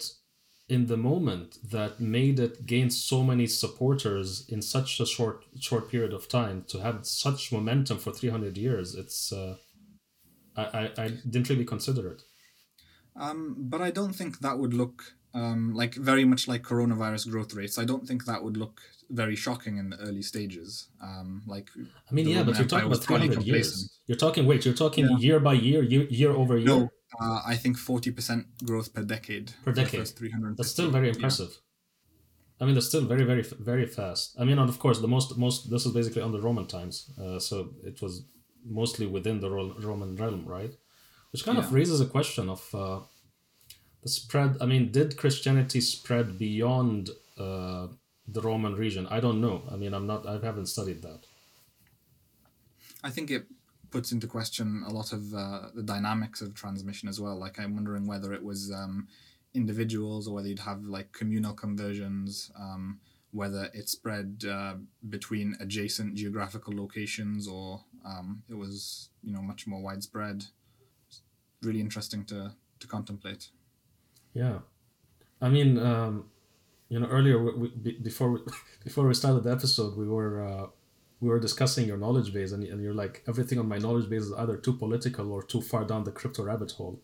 in 0.69 0.87
the 0.87 0.97
moment 0.97 1.57
that 1.71 1.99
made 1.99 2.39
it 2.39 2.65
gain 2.65 2.89
so 2.89 3.23
many 3.23 3.47
supporters 3.47 4.45
in 4.49 4.61
such 4.61 4.99
a 4.99 5.05
short 5.05 5.45
short 5.59 5.89
period 5.89 6.13
of 6.13 6.27
time 6.27 6.65
to 6.67 6.79
have 6.79 7.05
such 7.05 7.51
momentum 7.51 7.97
for 7.97 8.11
300 8.11 8.57
years? 8.57 8.95
It's 8.95 9.31
uh, 9.31 9.55
I, 10.55 10.63
I 10.63 11.03
I 11.03 11.07
didn't 11.29 11.49
really 11.49 11.65
consider 11.65 12.09
it. 12.09 12.23
Um, 13.15 13.55
but 13.57 13.81
I 13.81 13.91
don't 13.91 14.13
think 14.13 14.39
that 14.39 14.59
would 14.59 14.73
look 14.73 15.15
um, 15.33 15.73
like 15.73 15.95
very 15.95 16.25
much 16.25 16.47
like 16.47 16.63
coronavirus 16.63 17.29
growth 17.31 17.53
rates. 17.53 17.77
I 17.77 17.85
don't 17.85 18.07
think 18.07 18.25
that 18.25 18.43
would 18.43 18.57
look 18.57 18.81
very 19.09 19.35
shocking 19.35 19.77
in 19.77 19.89
the 19.89 19.97
early 19.97 20.21
stages. 20.21 20.87
Um, 21.01 21.43
like 21.45 21.69
I 22.09 22.13
mean, 22.13 22.27
yeah, 22.27 22.39
Roman 22.39 22.45
but 22.45 22.55
you're 22.55 22.63
Empire 22.63 22.79
talking 22.79 22.91
about 22.93 23.05
fairly 23.05 23.27
300 23.27 23.47
years. 23.47 23.99
You're 24.07 24.17
talking 24.17 24.45
wait, 24.45 24.65
you're 24.65 24.73
talking 24.73 25.05
Yeah. 25.09 25.17
year 25.17 25.39
by 25.39 25.53
year, 25.53 25.83
year, 25.83 26.05
year 26.09 26.31
over 26.31 26.57
year. 26.57 26.67
No, 26.67 26.89
uh, 27.21 27.41
I 27.45 27.55
think 27.55 27.77
40% 27.77 28.45
growth 28.65 28.93
per 28.93 29.03
decade. 29.03 29.53
Per 29.63 29.71
decade. 29.71 29.99
first 30.01 30.17
350. 30.17 30.57
That's 30.57 30.71
still 30.71 30.89
very 30.91 31.07
Yeah. 31.07 31.13
impressive. 31.15 31.59
I 32.59 32.65
mean, 32.65 32.73
that's 32.73 32.87
still 32.87 33.05
very, 33.05 33.23
very, 33.23 33.43
very 33.43 33.85
fast. 33.85 34.35
I 34.39 34.43
mean, 34.43 34.57
and 34.57 34.67
of 34.67 34.79
course, 34.79 34.99
the 34.99 35.07
most, 35.07 35.37
most. 35.37 35.69
This 35.69 35.85
is 35.85 35.91
basically 35.93 36.23
under 36.23 36.41
Roman 36.41 36.65
times, 36.65 37.11
uh, 37.21 37.37
so 37.39 37.55
it 37.83 38.01
was 38.01 38.25
mostly 38.65 39.05
within 39.05 39.39
the 39.39 39.49
Roman 39.49 40.15
realm, 40.15 40.43
right? 40.45 40.73
Which 41.31 41.43
kind 41.45 41.59
of 41.59 41.71
raises 41.71 42.01
a 42.01 42.05
question 42.07 42.49
of 42.49 42.61
uh, 42.73 42.99
the 44.03 44.09
spread. 44.09 44.57
I 44.61 44.65
mean, 44.65 44.91
did 44.91 45.17
Christianity 45.17 45.81
spread 45.81 46.37
beyond 46.37 47.09
uh, 47.37 47.87
the 48.27 48.41
Roman 48.41 48.75
region? 48.75 49.07
I 49.09 49.19
don't 49.19 49.41
know. 49.41 49.63
I 49.71 49.75
mean, 49.75 49.93
I'm 49.93 50.07
not. 50.07 50.27
I 50.27 50.39
haven't 50.43 50.67
studied 50.67 51.01
that. 51.01 51.21
I 53.03 53.09
think 53.09 53.31
it 53.31 53.45
puts 53.91 54.11
into 54.11 54.27
question 54.27 54.83
a 54.87 54.91
lot 54.91 55.13
of 55.13 55.33
uh, 55.33 55.69
the 55.73 55.83
dynamics 55.83 56.41
of 56.41 56.53
transmission 56.53 57.07
as 57.07 57.21
well. 57.21 57.37
Like 57.37 57.59
I'm 57.59 57.75
wondering 57.75 58.05
whether 58.05 58.33
it 58.33 58.43
was 58.43 58.71
um, 58.71 59.07
individuals 59.53 60.27
or 60.27 60.35
whether 60.35 60.47
you'd 60.47 60.59
have 60.59 60.83
like 60.83 61.11
communal 61.11 61.53
conversions, 61.53 62.51
um, 62.59 62.99
whether 63.31 63.69
it 63.73 63.89
spread 63.89 64.43
uh, 64.49 64.75
between 65.09 65.55
adjacent 65.59 66.15
geographical 66.15 66.75
locations 66.75 67.47
or 67.47 67.83
um, 68.05 68.43
it 68.49 68.55
was 68.55 69.09
you 69.23 69.33
know 69.33 69.41
much 69.41 69.67
more 69.67 69.81
widespread. 69.81 70.45
it's 71.07 71.21
Really 71.61 71.81
interesting 71.81 72.25
to 72.25 72.53
to 72.79 72.87
contemplate. 72.87 73.49
Yeah, 74.37 74.59
I 75.41 75.49
mean, 75.49 75.79
um, 75.79 76.25
you 76.89 76.99
know, 76.99 77.07
earlier 77.07 77.37
we, 77.43 77.71
we, 77.83 77.91
before 77.93 78.29
we, 78.33 78.39
before 78.83 79.07
we 79.07 79.15
started 79.15 79.43
the 79.43 79.51
episode, 79.51 79.97
we 79.97 80.07
were 80.07 80.33
uh, 80.47 80.67
we 81.19 81.27
were 81.29 81.39
discussing 81.39 81.87
your 81.87 81.97
knowledge 81.97 82.31
base, 82.35 82.51
and, 82.51 82.63
and 82.63 82.79
you're 82.83 82.93
like, 82.93 83.23
everything 83.27 83.57
on 83.57 83.67
my 83.67 83.79
knowledge 83.79 84.07
base 84.11 84.25
is 84.29 84.33
either 84.33 84.55
too 84.55 84.73
political 84.73 85.31
or 85.31 85.41
too 85.41 85.61
far 85.61 85.83
down 85.85 86.03
the 86.03 86.11
crypto 86.11 86.43
rabbit 86.43 86.71
hole. 86.73 87.01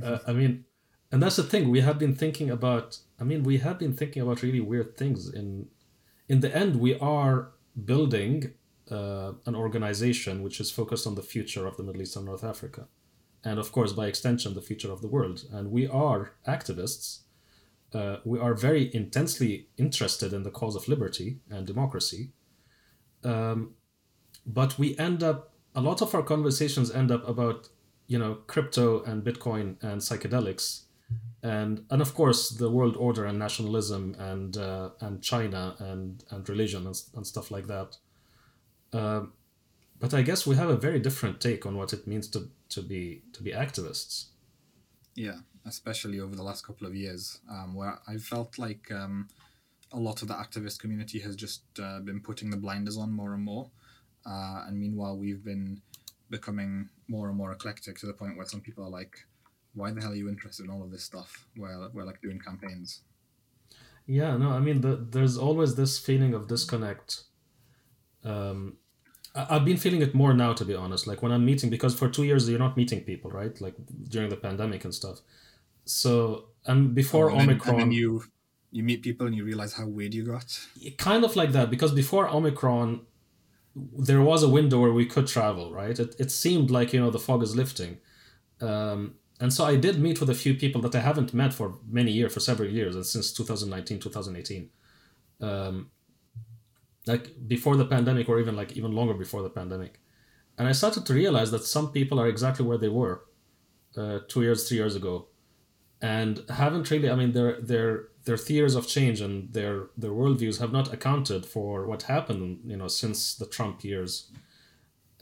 Uh, 0.00 0.18
I 0.28 0.32
mean, 0.32 0.64
and 1.10 1.20
that's 1.20 1.36
the 1.36 1.42
thing. 1.42 1.70
We 1.70 1.80
have 1.80 1.98
been 1.98 2.14
thinking 2.14 2.50
about. 2.50 2.98
I 3.20 3.24
mean, 3.24 3.42
we 3.42 3.58
have 3.58 3.78
been 3.80 3.94
thinking 4.00 4.22
about 4.22 4.42
really 4.42 4.60
weird 4.60 4.96
things. 4.96 5.28
In 5.40 5.66
in 6.28 6.38
the 6.38 6.54
end, 6.56 6.76
we 6.76 6.96
are 7.00 7.50
building 7.92 8.54
uh, 8.92 9.32
an 9.44 9.56
organization 9.56 10.44
which 10.44 10.60
is 10.60 10.70
focused 10.70 11.04
on 11.04 11.16
the 11.16 11.26
future 11.34 11.66
of 11.66 11.76
the 11.76 11.82
Middle 11.82 12.02
East 12.02 12.14
and 12.16 12.26
North 12.26 12.44
Africa, 12.44 12.86
and 13.44 13.58
of 13.58 13.72
course, 13.72 13.92
by 13.92 14.06
extension, 14.06 14.54
the 14.54 14.62
future 14.62 14.90
of 14.90 15.02
the 15.02 15.08
world. 15.08 15.44
And 15.52 15.70
we 15.70 15.86
are 15.86 16.32
activists. 16.48 17.20
Uh, 17.92 18.16
we 18.24 18.38
are 18.38 18.54
very 18.54 18.92
intensely 18.94 19.68
interested 19.76 20.32
in 20.32 20.42
the 20.42 20.50
cause 20.50 20.74
of 20.74 20.88
liberty 20.88 21.38
and 21.50 21.66
democracy. 21.66 22.32
Um, 23.22 23.74
but 24.46 24.78
we 24.78 24.96
end 24.98 25.22
up 25.22 25.52
a 25.74 25.80
lot 25.80 26.02
of 26.02 26.14
our 26.14 26.22
conversations 26.22 26.90
end 26.90 27.10
up 27.10 27.26
about 27.28 27.68
you 28.06 28.18
know 28.18 28.34
crypto 28.46 29.02
and 29.04 29.24
bitcoin 29.24 29.82
and 29.82 30.00
psychedelics 30.00 30.82
and 31.42 31.84
and 31.90 32.02
of 32.02 32.14
course 32.14 32.50
the 32.50 32.70
world 32.70 32.96
order 32.96 33.24
and 33.24 33.38
nationalism 33.38 34.14
and 34.18 34.56
uh, 34.56 34.90
and 35.00 35.22
china 35.22 35.74
and 35.78 36.24
and 36.30 36.48
religion 36.48 36.86
and, 36.86 36.96
and 37.14 37.26
stuff 37.26 37.50
like 37.50 37.66
that 37.66 37.96
uh, 38.92 39.22
but 40.00 40.14
i 40.14 40.22
guess 40.22 40.46
we 40.46 40.56
have 40.56 40.70
a 40.70 40.76
very 40.76 40.98
different 40.98 41.40
take 41.40 41.66
on 41.66 41.76
what 41.76 41.92
it 41.92 42.06
means 42.06 42.28
to 42.28 42.48
to 42.68 42.82
be 42.82 43.22
to 43.32 43.42
be 43.42 43.52
activists 43.52 44.26
yeah 45.14 45.38
especially 45.66 46.20
over 46.20 46.36
the 46.36 46.42
last 46.42 46.66
couple 46.66 46.86
of 46.86 46.94
years 46.94 47.40
um, 47.50 47.74
where 47.74 47.98
i 48.08 48.16
felt 48.16 48.58
like 48.58 48.90
um, 48.92 49.28
a 49.92 49.98
lot 49.98 50.22
of 50.22 50.28
the 50.28 50.34
activist 50.34 50.78
community 50.78 51.18
has 51.20 51.36
just 51.36 51.62
uh, 51.80 52.00
been 52.00 52.20
putting 52.20 52.50
the 52.50 52.56
blinders 52.56 52.96
on 52.96 53.12
more 53.12 53.34
and 53.34 53.44
more 53.44 53.70
uh, 54.26 54.64
and 54.66 54.78
meanwhile 54.78 55.16
we've 55.16 55.44
been 55.44 55.80
becoming 56.30 56.88
more 57.08 57.28
and 57.28 57.36
more 57.36 57.52
eclectic 57.52 57.98
to 57.98 58.06
the 58.06 58.12
point 58.12 58.36
where 58.36 58.46
some 58.46 58.60
people 58.60 58.84
are 58.84 58.90
like, 58.90 59.16
why 59.74 59.90
the 59.90 60.00
hell 60.00 60.12
are 60.12 60.14
you 60.22 60.28
interested 60.28 60.64
in 60.64 60.70
all 60.70 60.82
of 60.82 60.90
this 60.90 61.04
stuff? 61.04 61.46
Where 61.56 61.76
we're 61.92 62.04
like 62.04 62.20
doing 62.22 62.38
campaigns. 62.38 63.02
Yeah, 64.06 64.36
no, 64.36 64.50
I 64.50 64.60
mean, 64.60 64.80
the, 64.80 64.96
there's 64.96 65.38
always 65.38 65.74
this 65.76 65.98
feeling 65.98 66.34
of 66.34 66.48
disconnect. 66.48 67.22
Um, 68.22 68.76
I've 69.34 69.64
been 69.64 69.76
feeling 69.76 70.00
it 70.02 70.14
more 70.14 70.32
now, 70.32 70.52
to 70.52 70.64
be 70.64 70.74
honest. 70.74 71.06
Like 71.06 71.20
when 71.22 71.32
I'm 71.32 71.44
meeting, 71.44 71.68
because 71.70 71.94
for 71.94 72.08
two 72.08 72.22
years 72.24 72.48
you're 72.48 72.58
not 72.66 72.76
meeting 72.76 73.00
people, 73.00 73.30
right? 73.30 73.60
Like 73.60 73.74
during 74.08 74.28
the 74.30 74.36
pandemic 74.36 74.84
and 74.84 74.94
stuff. 74.94 75.20
So 75.84 76.46
and 76.66 76.94
before 76.94 77.30
Oh, 77.30 77.34
and 77.38 77.40
then- 77.40 77.48
Omicron, 77.50 77.74
and 77.74 77.82
then 77.82 77.92
you 77.92 78.24
you 78.70 78.82
meet 78.82 79.02
people 79.02 79.26
and 79.26 79.36
you 79.36 79.44
realize 79.44 79.72
how 79.74 79.86
weird 79.86 80.14
you 80.14 80.24
got. 80.24 80.58
kind 80.98 81.24
of 81.24 81.36
like 81.36 81.52
that 81.52 81.70
because 81.70 81.92
before 81.92 82.28
omicron 82.28 83.02
there 84.08 84.20
was 84.20 84.42
a 84.42 84.48
window 84.48 84.80
where 84.80 84.92
we 84.92 85.06
could 85.06 85.28
travel 85.28 85.72
right 85.72 85.96
it, 86.00 86.14
it 86.18 86.30
seemed 86.32 86.70
like 86.72 86.92
you 86.92 86.98
know 87.00 87.08
the 87.10 87.20
fog 87.20 87.40
is 87.42 87.54
lifting 87.54 87.98
um, 88.60 89.14
and 89.38 89.52
so 89.52 89.64
i 89.64 89.76
did 89.76 90.00
meet 90.00 90.18
with 90.20 90.28
a 90.28 90.34
few 90.34 90.54
people 90.54 90.80
that 90.80 90.92
i 90.96 90.98
haven't 91.00 91.32
met 91.32 91.52
for 91.54 91.78
many 91.88 92.10
years 92.10 92.34
for 92.34 92.40
several 92.40 92.68
years 92.68 92.96
and 92.96 93.06
since 93.06 93.32
2019 93.32 94.00
2018 94.00 94.68
um, 95.40 95.90
like 97.06 97.48
before 97.48 97.76
the 97.76 97.84
pandemic 97.84 98.28
or 98.28 98.40
even 98.40 98.56
like 98.56 98.72
even 98.72 98.92
longer 98.92 99.14
before 99.14 99.42
the 99.42 99.50
pandemic. 99.50 100.00
And 100.56 100.68
i 100.68 100.72
started 100.72 101.04
to 101.06 101.14
realize 101.14 101.50
that 101.50 101.64
some 101.64 101.90
people 101.92 102.20
are 102.20 102.28
exactly 102.28 102.64
where 102.64 102.78
they 102.78 102.88
were 102.88 103.24
uh, 103.96 104.20
two 104.28 104.42
years 104.42 104.68
three 104.68 104.78
years 104.78 104.96
ago. 104.96 105.28
And 106.00 106.42
haven't 106.50 106.90
really 106.90 107.10
i 107.10 107.14
mean 107.14 107.32
their 107.32 107.60
their 107.60 108.08
their 108.24 108.36
theories 108.36 108.74
of 108.74 108.86
change 108.86 109.20
and 109.20 109.52
their 109.52 109.88
their 109.96 110.10
worldviews 110.10 110.58
have 110.60 110.72
not 110.72 110.92
accounted 110.92 111.44
for 111.46 111.86
what 111.86 112.04
happened 112.04 112.60
you 112.64 112.76
know 112.76 112.88
since 112.88 113.34
the 113.34 113.46
trump 113.46 113.84
years. 113.84 114.30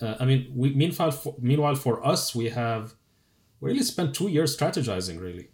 Uh, 0.00 0.16
i 0.18 0.24
mean 0.24 0.50
we 0.54 0.74
meanwhile 0.74 1.10
for, 1.10 1.34
meanwhile 1.38 1.74
for 1.74 2.04
us 2.06 2.34
we 2.34 2.48
have 2.48 2.94
really 3.62 3.82
spent 3.82 4.14
two 4.14 4.28
years 4.28 4.54
strategizing 4.54 5.20
really. 5.20 5.48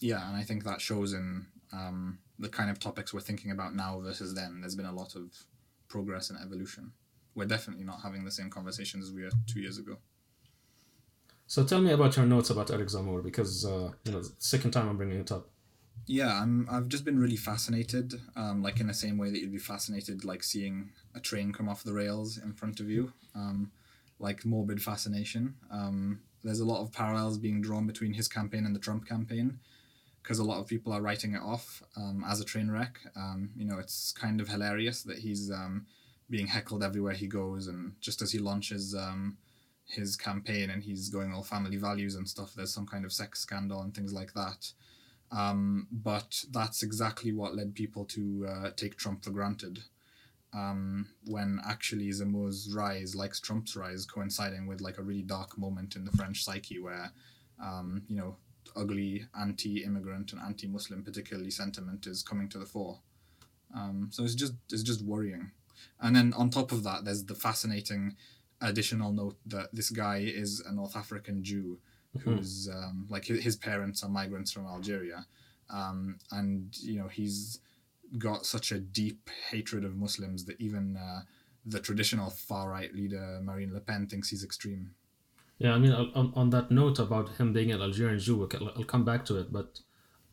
Yeah, 0.00 0.28
and 0.28 0.36
I 0.36 0.42
think 0.42 0.64
that 0.64 0.80
shows 0.80 1.14
in 1.14 1.46
um, 1.72 2.18
the 2.42 2.48
kind 2.58 2.70
of 2.70 2.78
topics 2.78 3.08
we're 3.14 3.20
thinking 3.28 3.50
about 3.56 3.74
now 3.74 4.00
versus 4.00 4.34
then. 4.34 4.60
There's 4.60 4.74
been 4.80 4.92
a 4.94 4.98
lot 5.02 5.14
of 5.20 5.24
progress 5.88 6.30
and 6.30 6.38
evolution. 6.44 6.84
We're 7.34 7.46
definitely 7.56 7.84
not 7.84 8.00
having 8.02 8.24
the 8.24 8.30
same 8.38 8.50
conversations 8.50 9.06
as 9.06 9.12
we 9.16 9.22
were 9.24 9.30
two 9.50 9.60
years 9.60 9.78
ago. 9.78 9.96
so 11.46 11.64
tell 11.64 11.80
me 11.86 11.92
about 11.92 12.16
your 12.16 12.26
notes 12.26 12.50
about 12.50 12.70
eric 12.70 12.88
Zemmour 12.88 13.22
because 13.22 13.52
uh, 13.74 13.88
you 14.04 14.12
know 14.12 14.22
second 14.38 14.70
time 14.74 14.88
i'm 14.88 14.96
bringing 14.96 15.20
it 15.26 15.32
up 15.36 15.44
Yeah, 16.20 16.32
I'm. 16.42 16.54
I've 16.74 16.88
just 16.94 17.04
been 17.08 17.20
really 17.24 17.36
fascinated, 17.50 18.08
um, 18.42 18.56
like 18.66 18.80
in 18.82 18.88
the 18.88 18.94
same 19.04 19.16
way 19.22 19.28
that 19.30 19.38
you'd 19.40 19.52
be 19.60 19.70
fascinated, 19.74 20.16
like 20.30 20.42
seeing 20.52 20.76
a 21.14 21.20
train 21.28 21.52
come 21.56 21.68
off 21.70 21.84
the 21.84 21.92
rails 22.02 22.28
in 22.46 22.52
front 22.60 22.80
of 22.82 22.86
you, 22.94 23.02
um, 23.40 23.58
like 24.26 24.44
morbid 24.52 24.80
fascination. 24.90 25.54
Um, 25.78 25.98
there's 26.44 26.62
a 26.64 26.70
lot 26.72 26.80
of 26.82 26.90
parallels 27.00 27.38
being 27.46 27.62
drawn 27.66 27.86
between 27.92 28.14
his 28.20 28.28
campaign 28.38 28.64
and 28.66 28.74
the 28.74 28.84
Trump 28.86 29.02
campaign, 29.12 29.48
because 30.22 30.38
a 30.38 30.44
lot 30.44 30.60
of 30.60 30.66
people 30.66 30.92
are 30.92 31.02
writing 31.02 31.34
it 31.34 31.42
off 31.42 31.82
um, 31.96 32.24
as 32.28 32.40
a 32.40 32.44
train 32.44 32.70
wreck. 32.70 33.00
Um, 33.16 33.50
you 33.56 33.64
know, 33.64 33.78
it's 33.78 34.12
kind 34.12 34.40
of 34.40 34.48
hilarious 34.48 35.02
that 35.02 35.18
he's 35.18 35.50
um, 35.50 35.86
being 36.30 36.46
heckled 36.46 36.82
everywhere 36.82 37.14
he 37.14 37.26
goes, 37.26 37.66
and 37.66 37.94
just 38.00 38.22
as 38.22 38.32
he 38.32 38.38
launches 38.38 38.94
um, 38.94 39.36
his 39.86 40.16
campaign 40.16 40.70
and 40.70 40.82
he's 40.82 41.08
going 41.08 41.32
all 41.32 41.42
family 41.42 41.76
values 41.76 42.14
and 42.14 42.28
stuff, 42.28 42.54
there's 42.54 42.72
some 42.72 42.86
kind 42.86 43.04
of 43.04 43.12
sex 43.12 43.40
scandal 43.40 43.82
and 43.82 43.94
things 43.94 44.12
like 44.12 44.32
that. 44.34 44.72
Um, 45.32 45.88
but 45.90 46.44
that's 46.50 46.82
exactly 46.82 47.32
what 47.32 47.56
led 47.56 47.74
people 47.74 48.04
to 48.06 48.46
uh, 48.48 48.70
take 48.76 48.96
Trump 48.96 49.24
for 49.24 49.30
granted. 49.30 49.80
Um, 50.54 51.08
when 51.24 51.60
actually 51.66 52.10
Zemmour's 52.10 52.70
rise, 52.74 53.14
like 53.14 53.32
Trump's 53.40 53.74
rise, 53.74 54.04
coinciding 54.04 54.66
with 54.66 54.82
like 54.82 54.98
a 54.98 55.02
really 55.02 55.22
dark 55.22 55.56
moment 55.56 55.96
in 55.96 56.04
the 56.04 56.12
French 56.12 56.44
psyche 56.44 56.78
where, 56.78 57.10
you 58.08 58.16
know, 58.16 58.36
ugly 58.76 59.26
anti-immigrant 59.38 60.32
and 60.32 60.40
anti-Muslim, 60.40 61.02
particularly 61.02 61.50
sentiment, 61.50 62.06
is 62.06 62.22
coming 62.22 62.48
to 62.50 62.58
the 62.58 62.66
fore. 62.66 63.00
Um, 63.74 64.08
so 64.10 64.24
it's 64.24 64.34
just 64.34 64.54
it's 64.70 64.82
just 64.82 65.02
worrying. 65.02 65.50
And 66.00 66.14
then 66.14 66.32
on 66.34 66.50
top 66.50 66.72
of 66.72 66.82
that, 66.84 67.04
there's 67.04 67.24
the 67.24 67.34
fascinating 67.34 68.16
additional 68.60 69.12
note 69.12 69.36
that 69.46 69.74
this 69.74 69.90
guy 69.90 70.18
is 70.18 70.60
a 70.60 70.72
North 70.72 70.96
African 70.96 71.42
Jew 71.42 71.78
who's 72.20 72.68
um, 72.68 73.06
like 73.08 73.24
his, 73.24 73.42
his 73.42 73.56
parents 73.56 74.02
are 74.02 74.08
migrants 74.08 74.52
from 74.52 74.66
Algeria, 74.66 75.26
um, 75.70 76.18
and 76.30 76.76
you 76.78 76.98
know 76.98 77.08
he's 77.08 77.60
got 78.18 78.44
such 78.44 78.72
a 78.72 78.78
deep 78.78 79.30
hatred 79.50 79.84
of 79.84 79.96
Muslims 79.96 80.44
that 80.44 80.60
even 80.60 80.96
uh, 80.96 81.22
the 81.64 81.80
traditional 81.80 82.28
far 82.28 82.68
right 82.68 82.94
leader 82.94 83.40
Marine 83.42 83.72
Le 83.72 83.80
Pen 83.80 84.06
thinks 84.06 84.28
he's 84.28 84.44
extreme. 84.44 84.94
Yeah, 85.62 85.74
I 85.74 85.78
mean, 85.78 85.92
on- 85.92 86.32
on, 86.34 86.50
that 86.50 86.72
note 86.72 86.98
about 86.98 87.36
him 87.36 87.52
being 87.52 87.70
an 87.70 87.80
Algerian 87.80 88.18
Jew, 88.18 88.48
I'll, 88.52 88.72
I'll 88.76 88.84
come 88.84 89.04
back 89.04 89.24
to 89.26 89.38
it, 89.38 89.52
but 89.52 89.78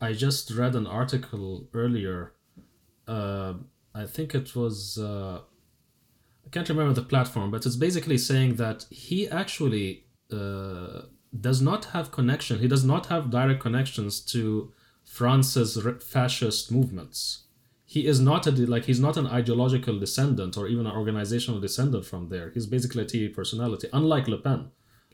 I 0.00 0.12
just 0.12 0.50
read 0.50 0.74
an 0.74 0.88
article 0.88 1.68
earlier. 1.72 2.32
Uh, 3.06 3.54
I 3.94 4.06
think 4.06 4.34
it 4.34 4.56
was, 4.56 4.98
uh, 4.98 5.38
I 6.44 6.48
can't 6.50 6.68
remember 6.68 6.94
the 6.94 7.02
platform, 7.02 7.52
but 7.52 7.64
it's 7.64 7.76
basically 7.76 8.18
saying 8.18 8.56
that 8.56 8.86
he 8.90 9.28
actually 9.28 10.06
uh, 10.32 11.02
does 11.38 11.62
not 11.62 11.84
have 11.86 12.10
connection, 12.10 12.58
he 12.58 12.66
does 12.68 12.84
not 12.84 13.06
have 13.06 13.30
direct 13.30 13.60
connections 13.60 14.20
to 14.32 14.72
France's 15.04 15.78
fascist 16.02 16.72
movements. 16.72 17.44
He 17.84 18.06
is 18.06 18.20
not 18.20 18.46
a 18.46 18.52
like 18.52 18.84
he's 18.84 19.00
not 19.00 19.16
an 19.16 19.26
ideological 19.26 19.98
descendant 19.98 20.56
or 20.56 20.68
even 20.68 20.86
an 20.86 20.92
organizational 20.92 21.60
descendant 21.60 22.04
from 22.04 22.28
there. 22.28 22.50
He's 22.54 22.66
basically 22.66 23.02
a 23.02 23.06
TV 23.06 23.34
personality, 23.34 23.88
unlike 23.92 24.28
Le 24.28 24.38
Pen. 24.38 24.70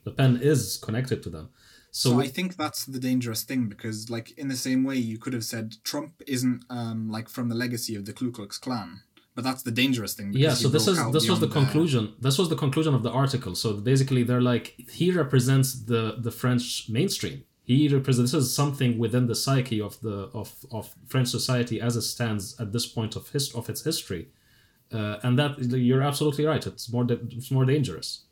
Le 0.07 0.13
Pen 0.13 0.39
is 0.41 0.79
connected 0.79 1.23
to 1.25 1.31
them. 1.31 1.51
So, 1.91 2.11
So 2.11 2.21
I 2.21 2.29
think 2.29 2.57
that's 2.57 2.85
the 2.85 3.01
dangerous 3.01 3.43
thing 3.43 3.69
because, 3.69 4.11
like, 4.11 4.29
in 4.39 4.49
the 4.49 4.57
same 4.57 4.85
way, 4.85 4.97
you 4.97 5.19
could 5.19 5.33
have 5.33 5.45
said 5.45 5.77
Trump 5.83 6.13
isn't 6.27 6.65
um, 6.71 7.11
like 7.11 7.29
from 7.29 7.49
the 7.49 7.55
legacy 7.55 7.95
of 7.97 8.05
the 8.07 8.13
Ku 8.13 8.31
Klux 8.31 8.59
Klan, 8.59 9.01
but 9.35 9.45
that's 9.45 9.63
the 9.63 9.71
dangerous 9.71 10.15
thing. 10.15 10.33
yeah, 10.33 10.55
so 10.55 10.69
this 10.69 10.87
is 10.87 10.99
this 11.13 11.29
was 11.29 11.41
the 11.41 11.49
conclusion. 11.49 12.15
This 12.21 12.39
was 12.39 12.49
the 12.49 12.57
conclusion 12.57 12.95
of 12.95 13.03
the 13.03 13.11
article. 13.11 13.55
So 13.55 13.69
basically, 13.75 14.23
they're 14.25 14.47
like 14.55 14.67
he 14.99 15.11
represents 15.11 15.69
the 15.91 16.03
the 16.27 16.31
French 16.31 16.89
mainstream. 16.89 17.45
He 17.63 17.89
represents 17.89 18.31
this 18.33 18.45
is 18.45 18.55
something 18.55 18.97
within 18.99 19.27
the 19.27 19.35
psyche 19.35 19.81
of 19.81 20.01
the 20.01 20.31
of, 20.41 20.55
of 20.71 20.95
French 21.13 21.29
society 21.29 21.81
as 21.81 21.97
it 21.97 22.03
stands 22.03 22.59
at 22.61 22.73
this 22.73 22.87
point 22.87 23.17
of 23.17 23.31
his 23.31 23.55
of 23.55 23.69
its 23.69 23.83
history, 23.85 24.29
uh, 24.93 25.17
and 25.25 25.39
that 25.39 25.59
you're 25.89 26.03
absolutely 26.03 26.45
right. 26.45 26.65
It's 26.67 26.93
more 26.93 27.07
it's 27.11 27.51
more 27.51 27.65
dangerous. 27.65 28.26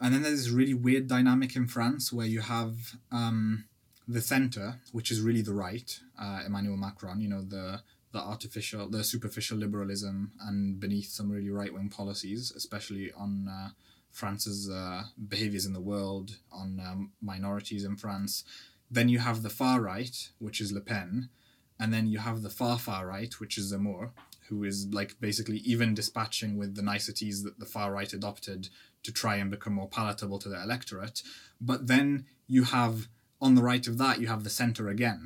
And 0.00 0.12
then 0.12 0.22
there's 0.22 0.44
this 0.44 0.50
really 0.50 0.74
weird 0.74 1.06
dynamic 1.06 1.56
in 1.56 1.66
France 1.66 2.12
where 2.12 2.26
you 2.26 2.40
have 2.40 2.76
um, 3.10 3.64
the 4.06 4.20
center, 4.20 4.76
which 4.92 5.10
is 5.10 5.20
really 5.20 5.42
the 5.42 5.54
right, 5.54 5.98
uh, 6.20 6.42
Emmanuel 6.46 6.76
Macron, 6.76 7.20
you 7.20 7.28
know, 7.28 7.42
the 7.42 7.80
the 8.12 8.22
artificial, 8.22 8.88
the 8.88 9.04
superficial 9.04 9.58
liberalism, 9.58 10.32
and 10.40 10.80
beneath 10.80 11.10
some 11.10 11.30
really 11.30 11.50
right 11.50 11.74
wing 11.74 11.90
policies, 11.90 12.50
especially 12.56 13.12
on 13.12 13.46
uh, 13.48 13.68
France's 14.10 14.70
uh, 14.70 15.04
behaviors 15.28 15.66
in 15.66 15.74
the 15.74 15.80
world, 15.80 16.38
on 16.50 16.80
um, 16.80 17.12
minorities 17.20 17.84
in 17.84 17.96
France. 17.96 18.44
Then 18.90 19.10
you 19.10 19.18
have 19.18 19.42
the 19.42 19.50
far 19.50 19.82
right, 19.82 20.30
which 20.38 20.60
is 20.62 20.72
Le 20.72 20.80
Pen, 20.80 21.28
and 21.78 21.92
then 21.92 22.06
you 22.06 22.18
have 22.18 22.42
the 22.42 22.48
far 22.48 22.78
far 22.78 23.06
right, 23.06 23.38
which 23.38 23.58
is 23.58 23.72
Zemmour, 23.72 24.12
who 24.48 24.64
is 24.64 24.86
like 24.92 25.20
basically 25.20 25.58
even 25.58 25.94
dispatching 25.94 26.56
with 26.56 26.74
the 26.74 26.82
niceties 26.82 27.42
that 27.42 27.58
the 27.58 27.66
far 27.66 27.92
right 27.92 28.12
adopted 28.12 28.68
to 29.06 29.12
try 29.22 29.34
and 29.40 29.48
become 29.56 29.74
more 29.80 29.90
palatable 29.98 30.38
to 30.40 30.48
the 30.52 30.60
electorate. 30.66 31.18
But 31.70 31.80
then 31.92 32.06
you 32.54 32.62
have 32.76 32.94
on 33.46 33.54
the 33.56 33.66
right 33.70 33.86
of 33.90 33.94
that, 34.02 34.14
you 34.20 34.28
have 34.34 34.42
the 34.44 34.54
center 34.62 34.84
again, 34.96 35.20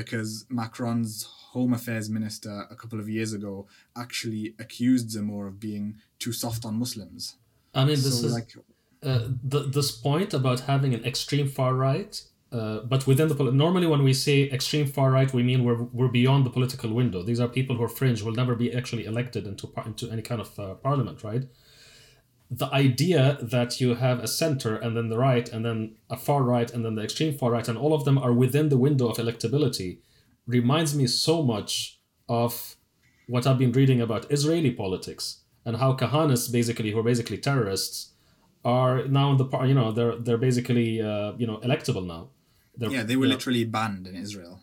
because 0.00 0.30
Macron's 0.60 1.14
Home 1.54 1.72
Affairs 1.78 2.08
Minister 2.18 2.54
a 2.74 2.76
couple 2.80 2.98
of 3.02 3.08
years 3.16 3.32
ago 3.38 3.54
actually 4.04 4.44
accused 4.64 5.06
Zemmour 5.14 5.44
of 5.50 5.56
being 5.68 5.86
too 6.22 6.32
soft 6.32 6.62
on 6.68 6.74
Muslims. 6.84 7.22
I 7.74 7.82
mean, 7.88 8.00
this 8.06 8.20
So, 8.20 8.26
is 8.26 8.34
like, 8.40 8.50
uh, 9.02 9.28
th- 9.52 9.68
this 9.76 9.90
point 10.08 10.30
about 10.40 10.60
having 10.72 10.92
an 10.98 11.02
extreme 11.12 11.48
far 11.58 11.72
right, 11.90 12.14
uh, 12.58 12.78
but 12.92 13.00
within 13.10 13.26
the 13.30 13.36
normally 13.64 13.88
when 13.92 14.02
we 14.08 14.14
say 14.26 14.36
extreme 14.58 14.86
far 14.96 15.08
right, 15.18 15.30
we 15.38 15.42
mean 15.50 15.60
we're 15.66 15.82
we're 15.98 16.14
beyond 16.22 16.40
the 16.46 16.54
political 16.58 16.90
window. 17.00 17.20
These 17.30 17.40
are 17.42 17.48
people 17.58 17.74
who 17.76 17.84
are 17.88 17.94
fringe, 18.00 18.18
will 18.24 18.38
never 18.42 18.54
be 18.64 18.68
actually 18.78 19.04
elected 19.12 19.42
into 19.50 19.64
par- 19.74 19.86
into 19.90 20.04
any 20.14 20.22
kind 20.30 20.40
of 20.46 20.50
uh, 20.58 20.74
parliament, 20.86 21.18
right? 21.30 21.44
The 22.50 22.66
idea 22.66 23.38
that 23.40 23.80
you 23.80 23.94
have 23.94 24.20
a 24.20 24.28
center 24.28 24.76
and 24.76 24.96
then 24.96 25.08
the 25.08 25.18
right 25.18 25.48
and 25.48 25.64
then 25.64 25.96
a 26.10 26.16
far 26.16 26.42
right 26.42 26.70
and 26.72 26.84
then 26.84 26.94
the 26.94 27.02
extreme 27.02 27.36
far 27.36 27.50
right 27.50 27.66
and 27.66 27.78
all 27.78 27.94
of 27.94 28.04
them 28.04 28.18
are 28.18 28.32
within 28.32 28.68
the 28.68 28.78
window 28.78 29.08
of 29.08 29.16
electability 29.16 29.98
reminds 30.46 30.94
me 30.94 31.06
so 31.06 31.42
much 31.42 31.98
of 32.28 32.76
what 33.26 33.46
I've 33.46 33.58
been 33.58 33.72
reading 33.72 34.00
about 34.00 34.30
Israeli 34.30 34.70
politics 34.70 35.40
and 35.64 35.78
how 35.78 35.94
Kahanists 35.94 36.52
basically 36.52 36.90
who 36.90 36.98
are 36.98 37.02
basically 37.02 37.38
terrorists 37.38 38.12
are 38.64 39.06
now 39.06 39.32
in 39.32 39.36
the 39.36 39.44
par- 39.44 39.66
you 39.66 39.74
know 39.74 39.92
they're 39.92 40.16
they're 40.16 40.38
basically 40.38 41.00
uh, 41.00 41.32
you 41.36 41.46
know 41.46 41.58
electable 41.58 42.06
now. 42.06 42.28
They're, 42.76 42.90
yeah, 42.90 43.02
they 43.02 43.16
were 43.16 43.26
literally 43.26 43.64
banned 43.64 44.06
in 44.06 44.16
Israel. 44.16 44.60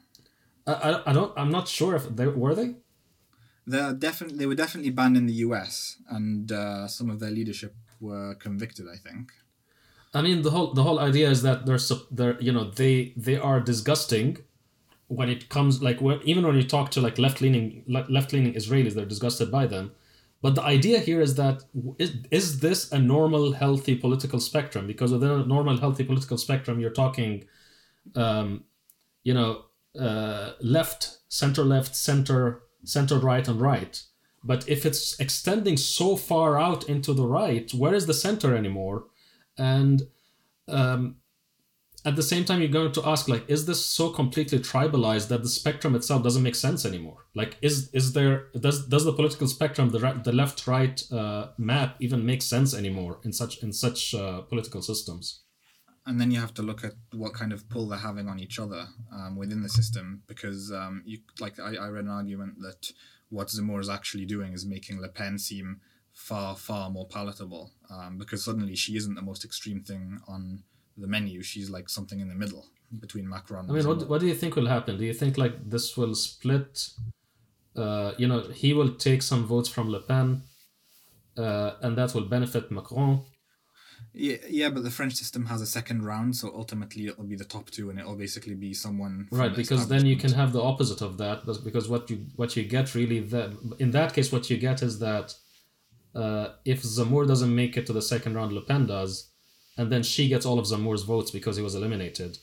I, 0.67 0.73
I, 0.73 1.09
I 1.09 1.13
don't 1.13 1.33
I'm 1.37 1.51
not 1.51 1.67
sure 1.67 1.95
if 1.95 2.15
they 2.15 2.27
were 2.27 2.55
they. 2.55 2.75
They're 3.65 3.93
definitely 3.93 4.37
they 4.37 4.45
were 4.45 4.55
definitely 4.55 4.91
banned 4.91 5.17
in 5.17 5.25
the 5.27 5.33
U.S. 5.45 5.97
and 6.09 6.51
uh, 6.51 6.87
some 6.87 7.09
of 7.09 7.19
their 7.19 7.31
leadership 7.31 7.75
were 7.99 8.35
convicted. 8.35 8.87
I 8.91 8.97
think. 8.97 9.31
I 10.13 10.21
mean 10.21 10.41
the 10.41 10.51
whole 10.51 10.73
the 10.73 10.83
whole 10.83 10.99
idea 10.99 11.29
is 11.29 11.41
that 11.43 11.65
they're 11.65 11.79
they're 12.11 12.41
you 12.41 12.51
know 12.51 12.69
they 12.69 13.13
they 13.15 13.37
are 13.37 13.59
disgusting 13.59 14.37
when 15.07 15.29
it 15.29 15.49
comes 15.49 15.81
like 15.81 16.01
when, 16.01 16.19
even 16.23 16.45
when 16.45 16.55
you 16.55 16.63
talk 16.63 16.91
to 16.91 17.01
like 17.01 17.17
left 17.17 17.41
leaning 17.41 17.83
left 17.87 18.33
leaning 18.33 18.53
Israelis 18.53 18.93
they're 18.93 19.05
disgusted 19.05 19.51
by 19.51 19.67
them. 19.67 19.91
But 20.41 20.55
the 20.55 20.63
idea 20.63 20.99
here 20.99 21.21
is 21.21 21.35
that 21.35 21.63
is, 21.99 22.09
is, 22.09 22.15
is 22.31 22.59
this 22.61 22.91
a 22.91 22.97
normal 22.97 23.53
healthy 23.53 23.95
political 23.95 24.39
spectrum? 24.39 24.87
Because 24.87 25.11
within 25.11 25.29
a 25.29 25.45
normal 25.45 25.77
healthy 25.77 26.03
political 26.03 26.37
spectrum, 26.37 26.79
you're 26.79 26.89
talking, 26.89 27.43
um, 28.15 28.63
you 29.23 29.35
know, 29.35 29.65
uh, 29.99 30.53
left, 30.59 31.19
center 31.29 31.63
left, 31.63 31.95
center, 31.95 32.63
center 32.83 33.17
right, 33.19 33.47
and 33.47 33.59
right. 33.61 34.01
But 34.43 34.67
if 34.67 34.85
it's 34.85 35.19
extending 35.19 35.77
so 35.77 36.15
far 36.15 36.59
out 36.59 36.89
into 36.89 37.13
the 37.13 37.27
right, 37.27 37.71
where 37.73 37.93
is 37.93 38.07
the 38.07 38.13
center 38.13 38.55
anymore? 38.55 39.05
And 39.57 40.07
um, 40.67 41.17
at 42.03 42.15
the 42.15 42.23
same 42.23 42.45
time, 42.45 42.59
you're 42.59 42.69
going 42.69 42.91
to 42.93 43.07
ask, 43.07 43.27
like, 43.27 43.47
is 43.47 43.67
this 43.67 43.85
so 43.85 44.09
completely 44.09 44.57
tribalized 44.57 45.27
that 45.27 45.43
the 45.43 45.49
spectrum 45.49 45.93
itself 45.93 46.23
doesn't 46.23 46.41
make 46.41 46.55
sense 46.55 46.85
anymore? 46.85 47.25
Like, 47.35 47.57
is 47.61 47.89
is 47.93 48.13
there 48.13 48.47
does 48.59 48.87
does 48.87 49.05
the 49.05 49.13
political 49.13 49.47
spectrum, 49.47 49.89
the 49.89 49.99
right, 49.99 50.23
the 50.23 50.31
left 50.31 50.65
right 50.65 51.03
uh, 51.11 51.49
map, 51.59 51.97
even 51.99 52.25
make 52.25 52.41
sense 52.41 52.73
anymore 52.73 53.19
in 53.23 53.31
such 53.33 53.61
in 53.61 53.71
such 53.71 54.15
uh, 54.15 54.41
political 54.41 54.81
systems? 54.81 55.41
And 56.05 56.19
then 56.19 56.31
you 56.31 56.39
have 56.39 56.53
to 56.55 56.61
look 56.61 56.83
at 56.83 56.93
what 57.13 57.33
kind 57.33 57.53
of 57.53 57.69
pull 57.69 57.87
they're 57.87 57.99
having 57.99 58.27
on 58.27 58.39
each 58.39 58.59
other 58.59 58.87
um, 59.13 59.35
within 59.35 59.61
the 59.61 59.69
system 59.69 60.23
because 60.27 60.71
um, 60.71 61.03
you 61.05 61.19
like 61.39 61.59
I, 61.59 61.75
I 61.75 61.87
read 61.89 62.05
an 62.05 62.11
argument 62.11 62.61
that 62.61 62.91
what 63.29 63.47
Zemmour 63.47 63.79
is 63.79 63.89
actually 63.89 64.25
doing 64.25 64.53
is 64.53 64.65
making 64.65 64.99
Le 65.01 65.09
Pen 65.09 65.37
seem 65.37 65.79
far 66.13 66.55
far 66.55 66.89
more 66.89 67.07
palatable 67.07 67.71
um, 67.89 68.17
because 68.17 68.43
suddenly 68.43 68.75
she 68.75 68.97
isn't 68.97 69.15
the 69.15 69.21
most 69.21 69.45
extreme 69.45 69.81
thing 69.81 70.19
on 70.27 70.63
the 70.97 71.07
menu 71.07 71.41
she's 71.41 71.69
like 71.69 71.87
something 71.87 72.19
in 72.19 72.27
the 72.27 72.35
middle 72.35 72.65
between 72.99 73.27
Macron 73.27 73.65
I 73.65 73.67
and 73.69 73.77
mean, 73.77 73.87
what, 73.87 74.09
what 74.09 74.21
do 74.21 74.27
you 74.27 74.35
think 74.35 74.55
will 74.55 74.67
happen? 74.67 74.97
Do 74.97 75.05
you 75.05 75.13
think 75.13 75.37
like 75.37 75.69
this 75.69 75.95
will 75.95 76.15
split? 76.15 76.89
Uh, 77.75 78.11
you 78.17 78.27
know, 78.27 78.41
he 78.41 78.73
will 78.73 78.95
take 78.95 79.21
some 79.21 79.45
votes 79.45 79.69
from 79.69 79.89
Le 79.89 80.01
Pen, 80.01 80.41
uh, 81.37 81.71
and 81.81 81.97
that 81.97 82.13
will 82.13 82.25
benefit 82.25 82.69
Macron. 82.69 83.23
Yeah, 84.13 84.37
yeah 84.49 84.69
but 84.69 84.83
the 84.83 84.91
French 84.91 85.13
system 85.13 85.45
has 85.45 85.61
a 85.61 85.65
second 85.65 86.03
round 86.05 86.35
so 86.35 86.51
ultimately 86.53 87.07
it'll 87.07 87.23
be 87.23 87.37
the 87.37 87.45
top 87.45 87.69
two 87.69 87.89
and 87.89 87.97
it'll 87.99 88.15
basically 88.17 88.55
be 88.55 88.73
someone 88.73 89.27
right 89.31 89.55
because 89.55 89.87
then 89.87 90.05
you 90.05 90.17
can 90.17 90.33
have 90.33 90.51
the 90.51 90.61
opposite 90.61 91.01
of 91.01 91.17
that 91.17 91.45
because 91.63 91.87
what 91.87 92.09
you 92.09 92.17
what 92.35 92.55
you 92.57 92.63
get 92.63 92.93
really 92.93 93.19
that 93.21 93.49
in 93.79 93.91
that 93.91 94.13
case 94.13 94.29
what 94.31 94.49
you 94.49 94.57
get 94.57 94.81
is 94.81 94.99
that 94.99 95.33
uh, 96.13 96.49
if 96.65 96.83
Zemmour 96.83 97.25
doesn't 97.25 97.55
make 97.55 97.77
it 97.77 97.85
to 97.87 97.93
the 97.93 98.01
second 98.01 98.35
round 98.35 98.51
Le 98.51 98.61
Pen 98.61 98.85
does 98.85 99.29
and 99.77 99.89
then 99.91 100.03
she 100.03 100.27
gets 100.27 100.45
all 100.45 100.59
of 100.59 100.65
Zemmour's 100.65 101.03
votes 101.03 101.31
because 101.31 101.55
he 101.55 101.63
was 101.63 101.75
eliminated 101.75 102.37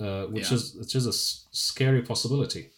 uh, 0.00 0.24
which 0.34 0.48
Yeah. 0.50 0.54
is 0.56 0.74
which 0.80 0.94
is 0.94 1.04
a 1.06 1.10
s- 1.10 1.46
scary 1.52 2.00
possibility 2.02 2.70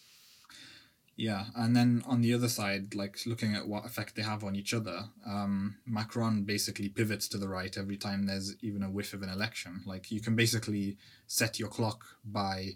Yeah, 1.17 1.45
and 1.55 1.75
then 1.75 2.03
on 2.05 2.21
the 2.21 2.35
other 2.35 2.47
side, 2.47 2.93
like 2.93 3.17
looking 3.25 3.55
at 3.55 3.67
what 3.67 3.85
effect 3.85 4.15
they 4.15 4.21
have 4.21 4.43
on 4.43 4.55
each 4.55 4.71
other, 4.71 5.05
um, 5.25 5.77
Macron 5.87 6.43
basically 6.43 6.89
pivots 6.89 7.27
to 7.29 7.39
the 7.39 7.47
right 7.47 7.75
every 7.75 7.97
time 7.97 8.27
there's 8.27 8.55
even 8.61 8.83
a 8.83 8.91
whiff 8.91 9.13
of 9.13 9.23
an 9.23 9.29
election. 9.29 9.81
Like 9.87 10.11
you 10.11 10.21
can 10.21 10.35
basically 10.35 10.97
set 11.25 11.57
your 11.57 11.69
clock 11.69 12.05
by 12.23 12.73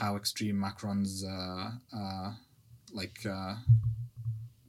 how 0.00 0.16
extreme 0.16 0.58
Macron's 0.58 1.24
uh, 1.24 1.70
uh, 1.96 2.32
like 2.92 3.24
uh, 3.24 3.54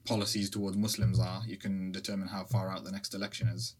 policies 0.06 0.52
towards 0.52 0.78
Muslims 0.78 1.20
are. 1.20 1.42
You 1.48 1.58
can 1.58 1.92
determine 1.92 2.28
how 2.28 2.44
far 2.44 2.70
out 2.70 2.84
the 2.84 2.92
next 2.92 3.16
election 3.16 3.48
is. 3.48 3.74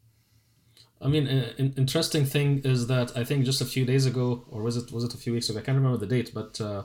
I 1.00 1.08
mean, 1.08 1.28
an 1.28 1.76
interesting 1.78 2.26
thing 2.26 2.62
is 2.64 2.88
that 2.88 3.16
I 3.16 3.24
think 3.24 3.46
just 3.46 3.62
a 3.62 3.66
few 3.66 3.86
days 3.86 4.08
ago, 4.08 4.46
or 4.50 4.64
was 4.64 4.76
it 4.76 4.92
was 4.92 5.04
it 5.04 5.14
a 5.14 5.18
few 5.18 5.34
weeks 5.34 5.50
ago? 5.50 5.60
I 5.60 5.62
can't 5.62 5.78
remember 5.78 5.98
the 5.98 6.08
date, 6.08 6.32
but 6.34 6.60
uh, 6.60 6.84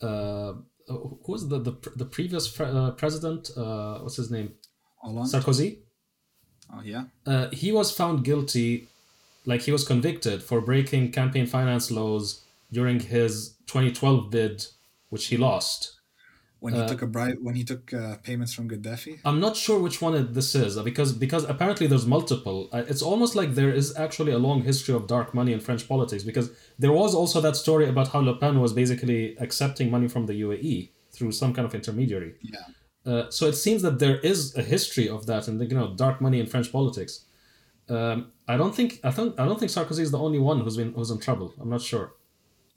uh, 0.00 0.52
who 0.94 1.32
was 1.32 1.48
the 1.48 1.58
the, 1.58 1.76
the 1.96 2.04
previous 2.04 2.48
pre- 2.48 2.66
uh, 2.66 2.90
president? 2.92 3.50
Uh, 3.56 3.98
what's 3.98 4.16
his 4.16 4.30
name? 4.30 4.54
Hollande? 5.02 5.30
Sarkozy. 5.30 5.78
Oh 6.72 6.82
yeah. 6.84 7.04
Uh, 7.26 7.48
he 7.50 7.72
was 7.72 7.90
found 7.90 8.24
guilty, 8.24 8.88
like 9.46 9.62
he 9.62 9.72
was 9.72 9.86
convicted 9.86 10.42
for 10.42 10.60
breaking 10.60 11.12
campaign 11.12 11.46
finance 11.46 11.90
laws 11.90 12.44
during 12.72 13.00
his 13.00 13.54
2012 13.66 14.30
bid, 14.30 14.66
which 15.08 15.26
he 15.26 15.36
lost. 15.36 15.97
When 16.60 16.74
he 16.74 16.84
took 16.86 17.02
a 17.02 17.06
bribe, 17.06 17.36
when 17.40 17.54
he 17.54 17.62
took 17.62 17.94
uh, 17.94 18.16
payments 18.16 18.52
from 18.52 18.68
Gaddafi. 18.68 19.20
I'm 19.24 19.38
not 19.38 19.56
sure 19.56 19.78
which 19.78 20.02
one 20.02 20.32
this 20.32 20.56
is 20.56 20.76
uh, 20.76 20.82
because 20.82 21.12
because 21.12 21.44
apparently 21.44 21.86
there's 21.86 22.06
multiple. 22.06 22.68
Uh, 22.72 22.82
It's 22.88 23.02
almost 23.10 23.36
like 23.36 23.54
there 23.54 23.72
is 23.72 23.96
actually 23.96 24.32
a 24.32 24.38
long 24.38 24.62
history 24.62 24.94
of 24.94 25.06
dark 25.06 25.34
money 25.34 25.52
in 25.52 25.60
French 25.60 25.86
politics 25.86 26.24
because 26.24 26.50
there 26.76 26.90
was 26.92 27.14
also 27.14 27.40
that 27.40 27.54
story 27.54 27.88
about 27.88 28.08
how 28.08 28.20
Le 28.20 28.34
Pen 28.34 28.60
was 28.60 28.72
basically 28.72 29.36
accepting 29.38 29.88
money 29.88 30.08
from 30.08 30.26
the 30.26 30.34
UAE 30.46 30.90
through 31.12 31.32
some 31.32 31.54
kind 31.54 31.64
of 31.64 31.74
intermediary. 31.74 32.34
Yeah. 32.42 32.66
Uh, 33.06 33.30
so 33.30 33.46
it 33.46 33.54
seems 33.54 33.80
that 33.82 34.00
there 34.00 34.18
is 34.18 34.56
a 34.56 34.62
history 34.62 35.08
of 35.08 35.26
that 35.26 35.48
and 35.48 35.60
you 35.60 35.76
know 35.78 35.94
dark 35.94 36.20
money 36.20 36.40
in 36.40 36.46
French 36.46 36.72
politics. 36.72 37.24
Um, 37.88 38.32
I 38.46 38.56
don't 38.56 38.74
think 38.74 39.00
I 39.04 39.10
think 39.10 39.38
I 39.40 39.44
don't 39.46 39.58
think 39.60 39.70
Sarkozy 39.70 40.00
is 40.00 40.10
the 40.10 40.18
only 40.18 40.38
one 40.38 40.60
who's 40.60 40.76
been 40.76 40.92
who's 40.92 41.10
in 41.10 41.18
trouble. 41.18 41.54
I'm 41.60 41.70
not 41.70 41.82
sure. 41.82 42.14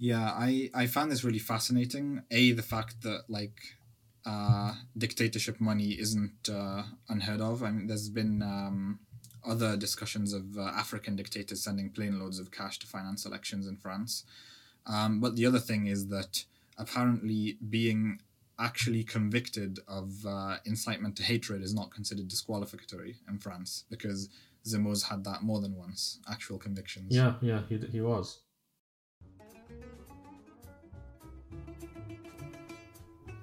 Yeah, 0.02 0.32
I 0.32 0.72
I 0.74 0.88
found 0.88 1.12
this 1.12 1.24
really 1.24 1.40
fascinating. 1.54 2.24
A 2.32 2.54
the 2.54 2.64
fact 2.64 3.04
that 3.04 3.26
like 3.30 3.62
uh, 4.26 4.74
dictatorship 4.98 5.62
money 5.62 5.92
isn't 5.92 6.50
uh, 6.50 6.82
unheard 7.08 7.40
of. 7.40 7.62
I 7.62 7.70
mean, 7.70 7.86
there's 7.86 8.10
been 8.10 8.42
um, 8.42 9.00
other 9.46 9.78
discussions 9.78 10.34
of 10.34 10.58
uh, 10.58 10.62
African 10.62 11.16
dictators 11.16 11.64
sending 11.64 11.92
plane 11.92 12.20
loads 12.20 12.40
of 12.40 12.50
cash 12.50 12.80
to 12.80 12.88
finance 12.88 13.28
elections 13.28 13.68
in 13.68 13.78
France. 13.78 14.24
Um, 14.88 15.20
but 15.20 15.36
the 15.36 15.46
other 15.46 15.60
thing 15.60 15.86
is 15.86 16.08
that 16.08 16.46
apparently 16.80 17.60
being 17.70 18.22
actually 18.58 19.04
convicted 19.04 19.80
of 19.88 20.26
uh, 20.26 20.58
incitement 20.66 21.16
to 21.18 21.24
hatred 21.24 21.62
is 21.62 21.76
not 21.76 21.92
considered 21.92 22.28
disqualificatory 22.28 23.18
in 23.30 23.38
France 23.38 23.86
because 23.92 24.30
Zemmour's 24.66 25.04
had 25.04 25.24
that 25.26 25.44
more 25.44 25.62
than 25.62 25.76
once, 25.76 26.20
actual 26.28 26.58
convictions. 26.58 27.16
Yeah, 27.16 27.36
yeah, 27.42 27.62
he 27.70 27.78
he 27.78 28.02
was. 28.02 28.40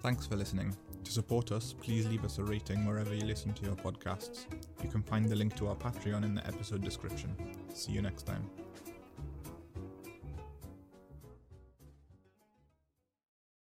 Thanks 0.08 0.26
for 0.26 0.36
listening. 0.36 0.74
To 1.04 1.12
support 1.12 1.52
us, 1.52 1.74
please 1.74 2.08
leave 2.08 2.24
us 2.24 2.38
a 2.38 2.42
rating 2.42 2.86
wherever 2.86 3.14
you 3.14 3.26
listen 3.26 3.52
to 3.52 3.62
your 3.66 3.74
podcasts. 3.74 4.46
You 4.82 4.88
can 4.88 5.02
find 5.02 5.28
the 5.28 5.36
link 5.36 5.54
to 5.56 5.68
our 5.68 5.76
Patreon 5.76 6.24
in 6.24 6.34
the 6.34 6.46
episode 6.46 6.82
description. 6.82 7.36
See 7.74 7.92
you 7.92 8.00
next 8.00 8.22
time. 8.22 8.48